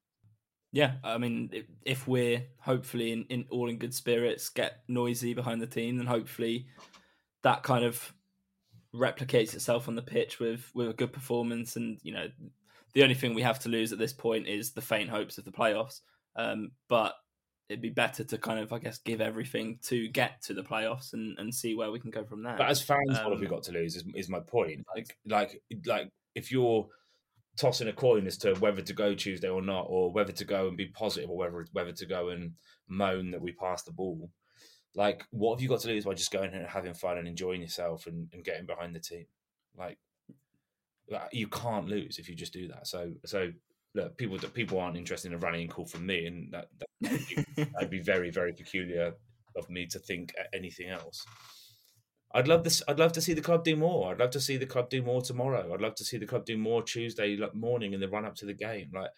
Yeah, 0.78 0.92
I 1.04 1.18
mean, 1.18 1.50
if 1.82 2.08
we're 2.08 2.44
hopefully 2.60 3.12
in, 3.12 3.26
in 3.30 3.46
all 3.50 3.68
in 3.68 3.80
good 3.80 3.96
spirits, 3.96 4.50
get 4.50 4.84
noisy 4.88 5.34
behind 5.34 5.60
the 5.60 5.66
team, 5.66 5.98
then 5.98 6.06
hopefully 6.06 6.68
that 7.42 7.64
kind 7.64 7.84
of 7.84 8.14
replicates 8.94 9.56
itself 9.56 9.88
on 9.88 9.96
the 9.96 10.04
pitch 10.04 10.40
with 10.40 10.70
with 10.76 10.88
a 10.88 10.94
good 10.94 11.12
performance. 11.12 11.78
And 11.78 11.98
you 12.04 12.14
know, 12.14 12.28
the 12.94 13.02
only 13.02 13.16
thing 13.16 13.34
we 13.34 13.42
have 13.42 13.58
to 13.62 13.70
lose 13.70 13.92
at 13.92 13.98
this 13.98 14.14
point 14.14 14.48
is 14.48 14.74
the 14.74 14.82
faint 14.82 15.10
hopes 15.10 15.40
of 15.40 15.46
the 15.46 15.52
playoffs. 15.52 16.02
Um, 16.36 16.74
but 16.88 17.16
it'd 17.70 17.82
be 17.82 17.90
better 17.90 18.24
to 18.26 18.38
kind 18.38 18.60
of, 18.60 18.72
I 18.72 18.78
guess, 18.78 19.00
give 19.00 19.20
everything 19.20 19.80
to 19.86 20.08
get 20.10 20.44
to 20.44 20.54
the 20.54 20.62
playoffs 20.62 21.14
and, 21.14 21.40
and 21.40 21.56
see 21.56 21.74
where 21.74 21.90
we 21.90 22.00
can 22.00 22.12
go 22.12 22.24
from 22.24 22.44
there. 22.44 22.56
But 22.56 22.70
as 22.70 22.84
fans, 22.84 23.18
um, 23.18 23.24
what 23.24 23.32
have 23.32 23.40
we 23.40 23.48
um, 23.48 23.54
got 23.54 23.64
to 23.64 23.72
lose? 23.72 23.96
Is, 23.96 24.04
is 24.14 24.30
my 24.30 24.42
point. 24.42 24.86
Like, 24.96 25.18
like, 25.26 25.60
like, 25.88 26.12
if 26.36 26.52
you're 26.52 26.88
tossing 27.58 27.88
a 27.88 27.94
coin 27.94 28.28
as 28.28 28.38
to 28.38 28.54
whether 28.56 28.82
to 28.82 28.94
go 28.94 29.14
Tuesday 29.14 29.50
or 29.50 29.62
not, 29.62 29.86
or 29.90 30.12
whether 30.12 30.32
to 30.32 30.46
go 30.46 30.68
and 30.68 30.78
be 30.78 30.88
positive, 30.88 31.30
or 31.30 31.38
whether 31.38 31.66
whether 31.72 31.92
to 31.92 32.06
go 32.06 32.30
and 32.30 32.54
moan 32.88 33.32
that 33.32 33.42
we 33.42 33.52
passed 33.52 33.86
the 33.86 33.92
ball, 33.92 34.30
like, 34.98 35.24
what 35.30 35.56
have 35.56 35.62
you 35.62 35.70
got 35.70 35.82
to 35.82 35.90
lose 35.90 36.06
by 36.06 36.16
just 36.16 36.32
going 36.32 36.54
and 36.54 36.66
having 36.66 36.96
fun 36.96 37.20
and 37.20 37.28
enjoying 37.28 37.62
yourself 37.62 38.08
and, 38.08 38.28
and 38.34 38.44
getting 38.44 38.66
behind 38.66 38.96
the 38.96 39.00
team? 39.00 39.26
Like, 39.78 40.00
uh, 41.14 41.28
you 41.32 41.48
can't 41.48 41.88
lose 41.88 42.18
if 42.18 42.28
you 42.28 42.36
just 42.36 42.52
do 42.52 42.68
that. 42.70 42.88
So, 42.88 43.12
so 43.24 43.52
look, 43.94 44.18
people 44.18 44.40
people 44.54 44.80
aren't 44.80 44.98
interested 44.98 45.30
in 45.30 45.36
a 45.36 45.38
rallying 45.38 45.68
call 45.68 45.86
from 45.86 46.06
me, 46.06 46.26
and 46.26 46.52
that 46.52 46.68
that 46.80 47.12
would 47.12 47.90
be, 47.92 47.98
be 47.98 48.04
very 48.04 48.32
very 48.32 48.54
peculiar 48.54 49.14
of 49.56 49.70
me 49.70 49.86
to 49.88 50.00
think 50.00 50.34
anything 50.54 50.90
else. 50.90 51.24
I'd 52.34 52.48
love 52.48 52.64
this. 52.64 52.84
I'd 52.88 53.00
love 53.00 53.14
to 53.14 53.22
see 53.22 53.34
the 53.34 53.42
club 53.42 53.64
do 53.64 53.76
more. 53.76 54.12
I'd 54.12 54.20
love 54.20 54.32
to 54.32 54.42
see 54.42 54.58
the 54.58 54.66
club 54.66 54.90
do 54.90 55.02
more 55.02 55.22
tomorrow. 55.22 55.74
I'd 55.74 55.82
love 55.82 55.96
to 55.96 56.04
see 56.04 56.18
the 56.18 56.26
club 56.26 56.46
do 56.46 56.58
more 56.58 56.84
Tuesday 56.84 57.38
morning 57.54 57.94
in 57.94 58.00
the 58.00 58.10
run 58.10 58.26
up 58.26 58.36
to 58.36 58.46
the 58.46 58.54
game. 58.54 58.92
Like 58.94 59.10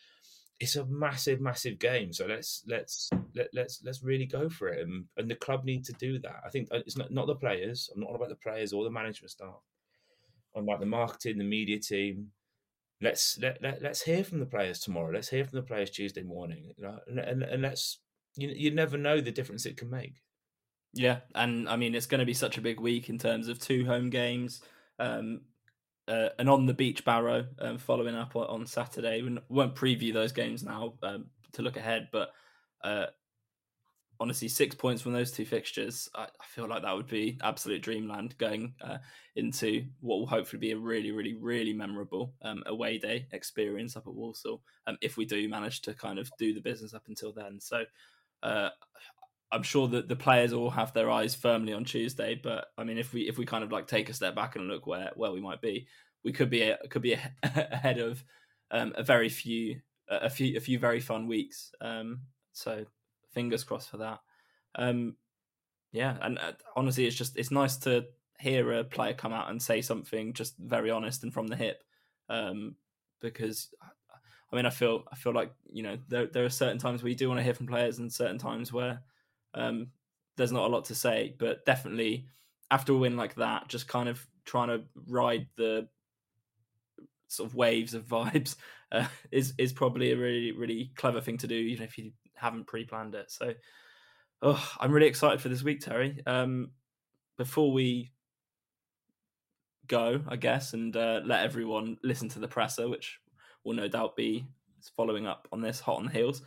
it's 0.59 0.75
a 0.75 0.85
massive, 0.85 1.41
massive 1.41 1.79
game. 1.79 2.13
So 2.13 2.27
let's 2.27 2.63
let's 2.67 3.09
let, 3.35 3.47
let's 3.53 3.81
let's 3.83 4.03
really 4.03 4.25
go 4.25 4.49
for 4.49 4.69
it. 4.69 4.87
And, 4.87 5.05
and 5.17 5.29
the 5.29 5.35
club 5.35 5.63
need 5.65 5.85
to 5.85 5.93
do 5.93 6.19
that. 6.19 6.41
I 6.45 6.49
think 6.49 6.69
uh, 6.71 6.79
it's 6.85 6.97
not 6.97 7.11
not 7.11 7.27
the 7.27 7.35
players. 7.35 7.89
I'm 7.93 8.01
not 8.01 8.15
about 8.15 8.29
the 8.29 8.35
players 8.35 8.73
or 8.73 8.83
the 8.83 8.91
management 8.91 9.31
staff. 9.31 9.61
I'm 10.55 10.63
about 10.63 10.79
the 10.79 10.85
marketing, 10.85 11.37
the 11.37 11.43
media 11.43 11.79
team, 11.79 12.31
let's 13.01 13.39
let, 13.41 13.61
let 13.61 13.81
let's 13.81 14.01
hear 14.01 14.23
from 14.23 14.39
the 14.39 14.45
players 14.45 14.79
tomorrow. 14.79 15.11
Let's 15.13 15.29
hear 15.29 15.45
from 15.45 15.57
the 15.57 15.65
players 15.65 15.89
Tuesday 15.89 16.23
morning. 16.23 16.73
You 16.77 16.83
know, 16.83 16.99
and 17.07 17.19
and, 17.19 17.43
and 17.43 17.61
let's 17.61 17.99
you 18.35 18.49
you 18.49 18.71
never 18.71 18.97
know 18.97 19.21
the 19.21 19.31
difference 19.31 19.65
it 19.65 19.77
can 19.77 19.89
make. 19.89 20.15
Yeah, 20.93 21.19
and 21.35 21.69
I 21.69 21.75
mean 21.75 21.93
it's 21.93 22.07
going 22.07 22.19
to 22.19 22.25
be 22.25 22.33
such 22.33 22.57
a 22.57 22.61
big 22.61 22.79
week 22.79 23.09
in 23.09 23.17
terms 23.17 23.47
of 23.47 23.59
two 23.59 23.85
home 23.85 24.09
games, 24.09 24.61
um, 24.97 25.41
uh, 26.07 26.29
and 26.39 26.49
on 26.49 26.65
the 26.65 26.73
beach 26.73 27.05
Barrow 27.05 27.45
um, 27.59 27.77
following 27.77 28.15
up 28.15 28.35
on 28.35 28.65
Saturday. 28.65 29.21
We 29.21 29.37
won't 29.49 29.75
preview 29.75 30.13
those 30.13 30.31
games 30.31 30.63
now 30.63 30.93
um, 31.03 31.27
to 31.53 31.61
look 31.61 31.77
ahead, 31.77 32.09
but 32.11 32.31
uh, 32.83 33.07
honestly, 34.19 34.47
six 34.47 34.75
points 34.75 35.01
from 35.01 35.13
those 35.13 35.31
two 35.31 35.45
fixtures, 35.45 36.09
I, 36.13 36.23
I, 36.23 36.45
feel 36.45 36.67
like 36.67 36.81
that 36.83 36.95
would 36.95 37.07
be 37.07 37.37
absolute 37.41 37.81
dreamland 37.81 38.37
going 38.37 38.73
uh, 38.81 38.97
into 39.35 39.85
what 40.01 40.19
will 40.19 40.27
hopefully 40.27 40.59
be 40.59 40.71
a 40.71 40.77
really, 40.77 41.11
really, 41.11 41.35
really 41.35 41.73
memorable 41.73 42.33
um, 42.41 42.63
away 42.65 42.97
day 42.97 43.27
experience 43.31 43.95
up 43.95 44.07
at 44.07 44.13
Walsall. 44.13 44.61
Um, 44.87 44.97
if 45.01 45.15
we 45.17 45.25
do 45.25 45.47
manage 45.47 45.81
to 45.83 45.93
kind 45.93 46.19
of 46.19 46.29
do 46.37 46.53
the 46.53 46.61
business 46.61 46.93
up 46.93 47.03
until 47.07 47.31
then, 47.31 47.59
so 47.59 47.83
uh, 48.43 48.69
I'm 49.51 49.63
sure 49.63 49.87
that 49.89 50.07
the 50.07 50.15
players 50.15 50.53
all 50.53 50.69
have 50.69 50.93
their 50.93 51.09
eyes 51.09 51.33
firmly 51.33 51.73
on 51.73 51.83
Tuesday. 51.83 52.39
But 52.41 52.67
I 52.77 52.83
mean, 52.83 52.97
if 52.97 53.13
we 53.13 53.27
if 53.27 53.37
we 53.37 53.45
kind 53.45 53.63
of 53.63 53.71
like 53.71 53.87
take 53.87 54.09
a 54.09 54.13
step 54.13 54.35
back 54.35 54.55
and 54.55 54.67
look 54.67 54.85
where 54.87 55.11
where 55.15 55.31
we 55.31 55.41
might 55.41 55.61
be, 55.61 55.87
we 56.23 56.31
could 56.31 56.49
be 56.49 56.61
a, 56.61 56.77
could 56.89 57.01
be 57.01 57.13
ahead 57.43 57.99
of 57.99 58.23
um, 58.71 58.93
a 58.95 59.03
very 59.03 59.29
few 59.29 59.81
a 60.07 60.29
few 60.29 60.57
a 60.57 60.59
few 60.59 60.79
very 60.79 60.99
fun 60.99 61.27
weeks. 61.27 61.71
Um, 61.81 62.21
so 62.53 62.85
fingers 63.31 63.63
crossed 63.63 63.89
for 63.89 63.97
that. 63.97 64.19
Um, 64.75 65.15
yeah, 65.91 66.17
and 66.21 66.37
uh, 66.37 66.53
honestly, 66.75 67.05
it's 67.05 67.15
just 67.15 67.37
it's 67.37 67.51
nice 67.51 67.77
to 67.77 68.05
hear 68.39 68.71
a 68.71 68.83
player 68.83 69.13
come 69.13 69.33
out 69.33 69.49
and 69.49 69.61
say 69.61 69.81
something 69.81 70.33
just 70.33 70.57
very 70.57 70.91
honest 70.91 71.23
and 71.23 71.33
from 71.33 71.47
the 71.47 71.55
hip, 71.55 71.83
um, 72.29 72.75
because 73.19 73.73
I 74.51 74.55
mean, 74.55 74.65
I 74.65 74.69
feel 74.69 75.03
I 75.11 75.15
feel 75.15 75.33
like 75.33 75.51
you 75.71 75.83
know 75.83 75.97
there 76.07 76.27
there 76.27 76.45
are 76.45 76.49
certain 76.49 76.77
times 76.77 77.01
where 77.01 77.09
you 77.09 77.15
do 77.15 77.27
want 77.27 77.39
to 77.39 77.43
hear 77.43 77.53
from 77.53 77.67
players, 77.67 77.99
and 77.99 78.11
certain 78.11 78.37
times 78.37 78.71
where 78.71 79.01
um, 79.53 79.87
there's 80.37 80.51
not 80.51 80.65
a 80.65 80.73
lot 80.73 80.85
to 80.85 80.95
say. 80.95 81.35
But 81.37 81.65
definitely 81.65 82.27
after 82.71 82.93
a 82.93 82.97
win 82.97 83.17
like 83.17 83.35
that, 83.35 83.67
just 83.67 83.87
kind 83.87 84.09
of 84.09 84.25
trying 84.45 84.69
to 84.69 84.83
ride 85.07 85.47
the 85.57 85.87
sort 87.27 87.49
of 87.49 87.55
waves 87.55 87.93
of 87.93 88.07
vibes 88.07 88.55
uh, 88.91 89.07
is 89.31 89.53
is 89.57 89.73
probably 89.73 90.11
a 90.11 90.17
really 90.17 90.51
really 90.51 90.91
clever 90.95 91.21
thing 91.21 91.37
to 91.37 91.47
do, 91.47 91.55
even 91.55 91.85
if 91.85 91.97
you 91.97 92.11
haven't 92.35 92.67
pre-planned 92.67 93.15
it. 93.15 93.31
So 93.31 93.53
Oh, 94.41 94.71
I'm 94.79 94.93
really 94.93 95.07
excited 95.07 95.41
for 95.41 95.49
this 95.49 95.63
week, 95.63 95.81
Terry. 95.81 96.23
Um, 96.25 96.71
before 97.37 97.73
we 97.73 98.13
go, 99.87 100.21
I 100.29 100.37
guess, 100.37 100.71
and 100.71 100.95
uh, 100.95 101.19
let 101.25 101.43
everyone 101.43 101.97
listen 102.05 102.29
to 102.29 102.39
the 102.39 102.47
presser, 102.47 102.87
which 102.87 103.19
will 103.65 103.73
no 103.73 103.89
doubt 103.89 104.15
be 104.15 104.45
following 104.95 105.27
up 105.27 105.49
on 105.51 105.59
this 105.59 105.81
hot 105.81 105.97
on 105.97 106.05
the 106.05 106.11
heels. 106.11 106.41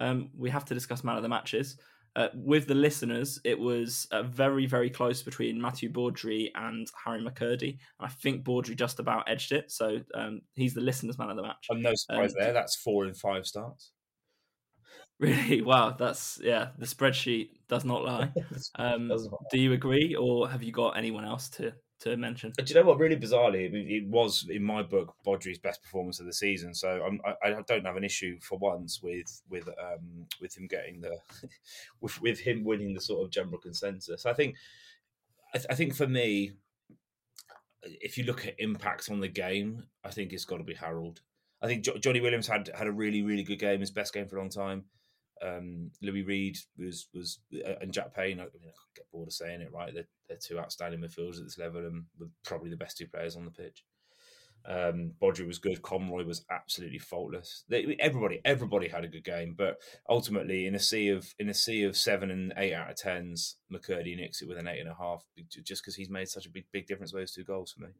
Um, 0.00 0.30
we 0.36 0.50
have 0.50 0.64
to 0.66 0.74
discuss 0.74 1.04
man 1.04 1.16
of 1.16 1.22
the 1.22 1.28
matches. 1.28 1.76
Uh, 2.16 2.28
with 2.34 2.66
the 2.66 2.74
listeners, 2.74 3.38
it 3.44 3.58
was 3.58 4.08
uh, 4.10 4.22
very, 4.22 4.64
very 4.64 4.88
close 4.88 5.22
between 5.22 5.60
Mathieu 5.60 5.90
Baudry 5.90 6.50
and 6.54 6.88
Harry 7.04 7.20
McKirdy. 7.20 7.76
I 8.00 8.08
think 8.08 8.42
Baudry 8.42 8.74
just 8.74 8.98
about 9.00 9.28
edged 9.28 9.52
it, 9.52 9.70
so 9.70 10.00
um, 10.14 10.40
he's 10.54 10.72
the 10.72 10.80
listeners' 10.80 11.18
man 11.18 11.28
of 11.28 11.36
the 11.36 11.42
match. 11.42 11.66
I'm 11.70 11.82
no 11.82 11.92
surprise 11.94 12.30
um, 12.30 12.36
there. 12.40 12.52
That's 12.54 12.74
four 12.74 13.04
in 13.06 13.14
five 13.14 13.46
starts. 13.46 13.92
Really? 15.18 15.62
Wow, 15.62 15.96
that's 15.98 16.38
yeah. 16.42 16.72
The 16.76 16.84
spreadsheet 16.84 17.48
does 17.68 17.86
not 17.86 18.04
lie. 18.04 18.30
Um, 18.78 19.10
do 19.50 19.58
you 19.58 19.72
agree, 19.72 20.14
or 20.14 20.46
have 20.46 20.62
you 20.62 20.72
got 20.72 20.98
anyone 20.98 21.24
else 21.24 21.48
to 21.50 21.72
to 22.00 22.16
mention. 22.16 22.52
Do 22.56 22.64
you 22.66 22.74
know 22.74 22.86
what? 22.86 22.98
Really 22.98 23.16
bizarrely, 23.16 23.72
it 23.72 24.06
was 24.06 24.46
in 24.50 24.62
my 24.62 24.82
book 24.82 25.14
Baudry's 25.24 25.58
best 25.58 25.82
performance 25.82 26.20
of 26.20 26.26
the 26.26 26.32
season. 26.32 26.74
So 26.74 27.02
I'm, 27.06 27.20
I, 27.24 27.54
I 27.54 27.62
don't 27.66 27.86
have 27.86 27.96
an 27.96 28.04
issue 28.04 28.38
for 28.40 28.58
once 28.58 29.02
with 29.02 29.42
with 29.48 29.68
um, 29.68 30.26
with 30.40 30.56
him 30.56 30.66
getting 30.66 31.00
the 31.00 31.18
with 32.00 32.20
with 32.20 32.38
him 32.38 32.64
winning 32.64 32.94
the 32.94 33.00
sort 33.00 33.24
of 33.24 33.30
general 33.30 33.58
consensus. 33.58 34.26
I 34.26 34.32
think 34.32 34.56
I, 35.54 35.58
th- 35.58 35.68
I 35.70 35.74
think 35.74 35.94
for 35.94 36.06
me, 36.06 36.52
if 37.82 38.18
you 38.18 38.24
look 38.24 38.46
at 38.46 38.54
impact 38.58 39.10
on 39.10 39.20
the 39.20 39.28
game, 39.28 39.84
I 40.04 40.10
think 40.10 40.32
it's 40.32 40.44
got 40.44 40.58
to 40.58 40.64
be 40.64 40.74
Harold. 40.74 41.22
I 41.62 41.66
think 41.66 41.84
jo- 41.84 41.98
Johnny 41.98 42.20
Williams 42.20 42.46
had 42.46 42.70
had 42.74 42.86
a 42.86 42.92
really 42.92 43.22
really 43.22 43.42
good 43.42 43.58
game, 43.58 43.80
his 43.80 43.90
best 43.90 44.12
game 44.12 44.28
for 44.28 44.36
a 44.36 44.40
long 44.40 44.50
time. 44.50 44.84
Um, 45.42 45.90
Louis 46.02 46.22
Reed 46.22 46.56
was 46.78 47.08
was 47.12 47.40
uh, 47.54 47.74
and 47.80 47.92
Jack 47.92 48.14
Payne. 48.14 48.40
I 48.40 48.44
mean, 48.44 48.68
I 48.68 48.72
get 48.94 49.10
bored 49.12 49.28
of 49.28 49.34
saying 49.34 49.60
it. 49.60 49.72
Right, 49.72 49.92
they're, 49.92 50.08
they're 50.28 50.38
two 50.40 50.58
outstanding 50.58 51.00
midfielders 51.00 51.38
at 51.38 51.44
this 51.44 51.58
level, 51.58 51.80
and 51.86 52.04
probably 52.44 52.70
the 52.70 52.76
best 52.76 52.96
two 52.96 53.06
players 53.06 53.36
on 53.36 53.44
the 53.44 53.50
pitch. 53.50 53.84
Um, 54.68 55.12
was 55.20 55.58
good. 55.58 55.80
Conroy 55.82 56.24
was 56.24 56.44
absolutely 56.50 56.98
faultless. 56.98 57.64
They, 57.68 57.96
everybody, 58.00 58.40
everybody 58.44 58.88
had 58.88 59.04
a 59.04 59.08
good 59.08 59.22
game, 59.22 59.54
but 59.56 59.76
ultimately, 60.08 60.66
in 60.66 60.74
a 60.74 60.80
sea 60.80 61.10
of 61.10 61.34
in 61.38 61.48
a 61.48 61.54
sea 61.54 61.84
of 61.84 61.96
seven 61.96 62.30
and 62.30 62.52
eight 62.56 62.72
out 62.72 62.90
of 62.90 62.96
tens, 62.96 63.56
McKirdy 63.72 64.16
nicks 64.16 64.42
it 64.42 64.48
with 64.48 64.58
an 64.58 64.66
eight 64.66 64.80
and 64.80 64.88
a 64.88 64.96
half, 64.98 65.24
just 65.62 65.82
because 65.82 65.94
he's 65.94 66.10
made 66.10 66.28
such 66.28 66.46
a 66.46 66.50
big 66.50 66.64
big 66.72 66.86
difference 66.86 67.12
with 67.12 67.22
those 67.22 67.32
two 67.32 67.44
goals 67.44 67.72
for 67.72 67.84
me. 67.84 67.90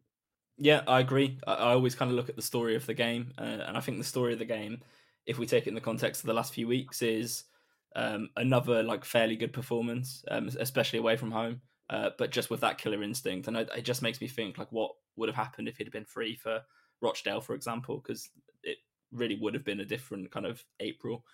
Yeah, 0.59 0.83
I 0.88 1.01
agree. 1.01 1.38
I, 1.46 1.55
I 1.55 1.72
always 1.75 1.94
kind 1.94 2.11
of 2.11 2.16
look 2.16 2.29
at 2.29 2.37
the 2.37 2.42
story 2.42 2.75
of 2.75 2.87
the 2.87 2.94
game, 2.94 3.33
uh, 3.38 3.42
and 3.42 3.77
I 3.77 3.81
think 3.81 3.99
the 3.99 4.05
story 4.05 4.33
of 4.33 4.40
the 4.40 4.44
game 4.44 4.83
if 5.26 5.38
we 5.38 5.46
take 5.46 5.66
it 5.66 5.70
in 5.70 5.74
the 5.74 5.80
context 5.80 6.22
of 6.22 6.28
the 6.28 6.34
last 6.34 6.54
few 6.54 6.68
weeks, 6.68 7.02
is 7.02 7.44
um, 7.94 8.30
another 8.36 8.82
like 8.82 9.04
fairly 9.04 9.36
good 9.36 9.52
performance, 9.52 10.24
um, 10.30 10.48
especially 10.58 10.98
away 10.98 11.16
from 11.16 11.30
home. 11.30 11.60
Uh, 11.88 12.10
but 12.18 12.32
just 12.32 12.50
with 12.50 12.60
that 12.60 12.78
killer 12.78 13.02
instinct, 13.02 13.46
and 13.46 13.56
it 13.56 13.84
just 13.84 14.02
makes 14.02 14.20
me 14.20 14.26
think 14.26 14.58
like 14.58 14.70
what 14.72 14.90
would 15.16 15.28
have 15.28 15.36
happened 15.36 15.68
if 15.68 15.76
he'd 15.76 15.90
been 15.92 16.04
free 16.04 16.34
for 16.34 16.60
Rochdale, 17.00 17.40
for 17.40 17.54
example, 17.54 17.98
because 17.98 18.30
it 18.62 18.78
really 19.12 19.38
would 19.40 19.54
have 19.54 19.64
been 19.64 19.80
a 19.80 19.84
different 19.84 20.30
kind 20.30 20.46
of 20.46 20.64
April 20.80 21.24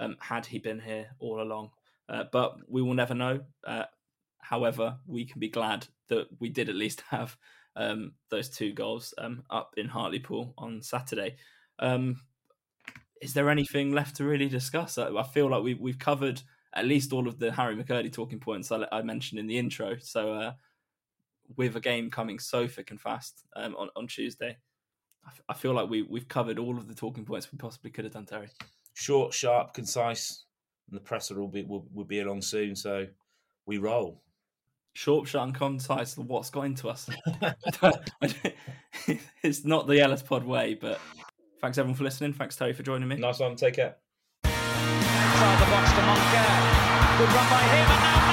um, 0.00 0.16
had 0.20 0.44
he 0.44 0.58
been 0.58 0.80
here 0.80 1.06
all 1.20 1.40
along. 1.40 1.70
Uh, 2.08 2.24
but 2.32 2.56
we 2.68 2.82
will 2.82 2.94
never 2.94 3.14
know. 3.14 3.40
Uh, 3.66 3.84
however, 4.40 4.96
we 5.06 5.24
can 5.24 5.40
be 5.40 5.48
glad 5.48 5.86
that 6.08 6.26
we 6.38 6.48
did 6.48 6.68
at 6.68 6.74
least 6.74 7.02
have 7.10 7.36
um, 7.76 8.12
those 8.30 8.48
two 8.48 8.72
goals 8.72 9.14
um, 9.18 9.42
up 9.50 9.74
in 9.76 9.88
Hartlepool 9.88 10.54
on 10.58 10.82
Saturday. 10.82 11.36
Um, 11.78 12.20
is 13.20 13.34
there 13.34 13.50
anything 13.50 13.92
left 13.92 14.16
to 14.16 14.24
really 14.24 14.48
discuss? 14.48 14.98
I, 14.98 15.08
I 15.08 15.22
feel 15.22 15.48
like 15.48 15.62
we, 15.62 15.74
we've 15.74 15.98
covered 15.98 16.42
at 16.74 16.86
least 16.86 17.12
all 17.12 17.28
of 17.28 17.38
the 17.38 17.52
Harry 17.52 17.76
McKirdy 17.76 18.12
talking 18.12 18.40
points 18.40 18.72
I, 18.72 18.86
I 18.90 19.02
mentioned 19.02 19.38
in 19.38 19.46
the 19.46 19.58
intro. 19.58 19.96
So, 20.00 20.32
uh, 20.32 20.52
with 21.56 21.76
a 21.76 21.80
game 21.80 22.10
coming 22.10 22.38
so 22.38 22.66
thick 22.66 22.90
and 22.90 23.00
fast 23.00 23.44
um, 23.54 23.76
on, 23.76 23.88
on 23.96 24.06
Tuesday, 24.06 24.56
I, 25.24 25.28
f- 25.28 25.42
I 25.48 25.54
feel 25.54 25.72
like 25.72 25.88
we, 25.88 26.02
we've 26.02 26.28
covered 26.28 26.58
all 26.58 26.76
of 26.76 26.88
the 26.88 26.94
talking 26.94 27.24
points 27.24 27.52
we 27.52 27.58
possibly 27.58 27.90
could 27.90 28.04
have 28.04 28.14
done, 28.14 28.26
Terry. 28.26 28.48
Short, 28.94 29.32
sharp, 29.32 29.74
concise, 29.74 30.44
and 30.88 30.96
the 30.96 31.02
presser 31.02 31.38
will 31.38 31.48
be 31.48 31.62
will, 31.62 31.86
will 31.92 32.04
be 32.04 32.20
along 32.20 32.42
soon. 32.42 32.74
So, 32.74 33.06
we 33.66 33.78
roll. 33.78 34.22
Short, 34.94 35.28
sharp, 35.28 35.46
and 35.46 35.54
concise. 35.54 36.16
What's 36.16 36.50
got 36.50 36.62
into 36.62 36.88
us? 36.88 37.08
it's 39.42 39.64
not 39.64 39.86
the 39.86 40.00
Ellis 40.00 40.22
Pod 40.22 40.44
way, 40.44 40.74
but 40.74 41.00
Thanks 41.64 41.78
everyone 41.78 41.96
for 41.96 42.04
listening. 42.04 42.34
Thanks 42.34 42.56
Terry 42.56 42.74
for 42.74 42.82
joining 42.82 43.08
me. 43.08 43.16
Nice 43.16 43.38
one. 43.38 43.56
Take 43.56 43.76
care. 43.76 43.96
Inside 44.44 45.60
the 45.60 45.70
box 45.70 45.90
to 45.92 46.00
Moncur. 46.02 47.16
Good 47.16 47.32
run 47.34 47.48
by 47.48 47.62
him, 47.62 47.90
and 47.90 48.02
now 48.04 48.24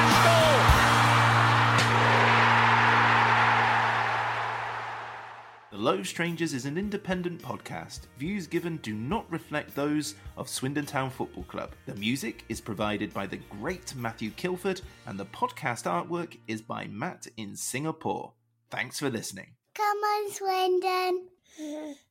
The 5.71 5.77
Low 5.77 6.03
Strangers 6.03 6.53
is 6.53 6.65
an 6.65 6.77
independent 6.77 7.41
podcast. 7.41 8.01
Views 8.17 8.47
given 8.47 8.75
do 8.83 8.93
not 8.93 9.31
reflect 9.31 9.73
those 9.75 10.15
of 10.35 10.49
Swindon 10.49 10.85
Town 10.85 11.09
Football 11.09 11.45
Club. 11.45 11.71
The 11.85 11.95
music 11.95 12.43
is 12.49 12.59
provided 12.59 13.13
by 13.13 13.27
the 13.27 13.39
great 13.61 13.95
Matthew 13.95 14.31
Kilford, 14.31 14.81
and 15.07 15.17
the 15.17 15.27
podcast 15.27 15.83
artwork 15.83 16.37
is 16.49 16.61
by 16.61 16.87
Matt 16.87 17.27
in 17.37 17.55
Singapore. 17.55 18.33
Thanks 18.69 18.99
for 18.99 19.09
listening. 19.09 19.55
Come 19.73 19.97
on, 19.99 20.31
Swindon. 20.33 21.95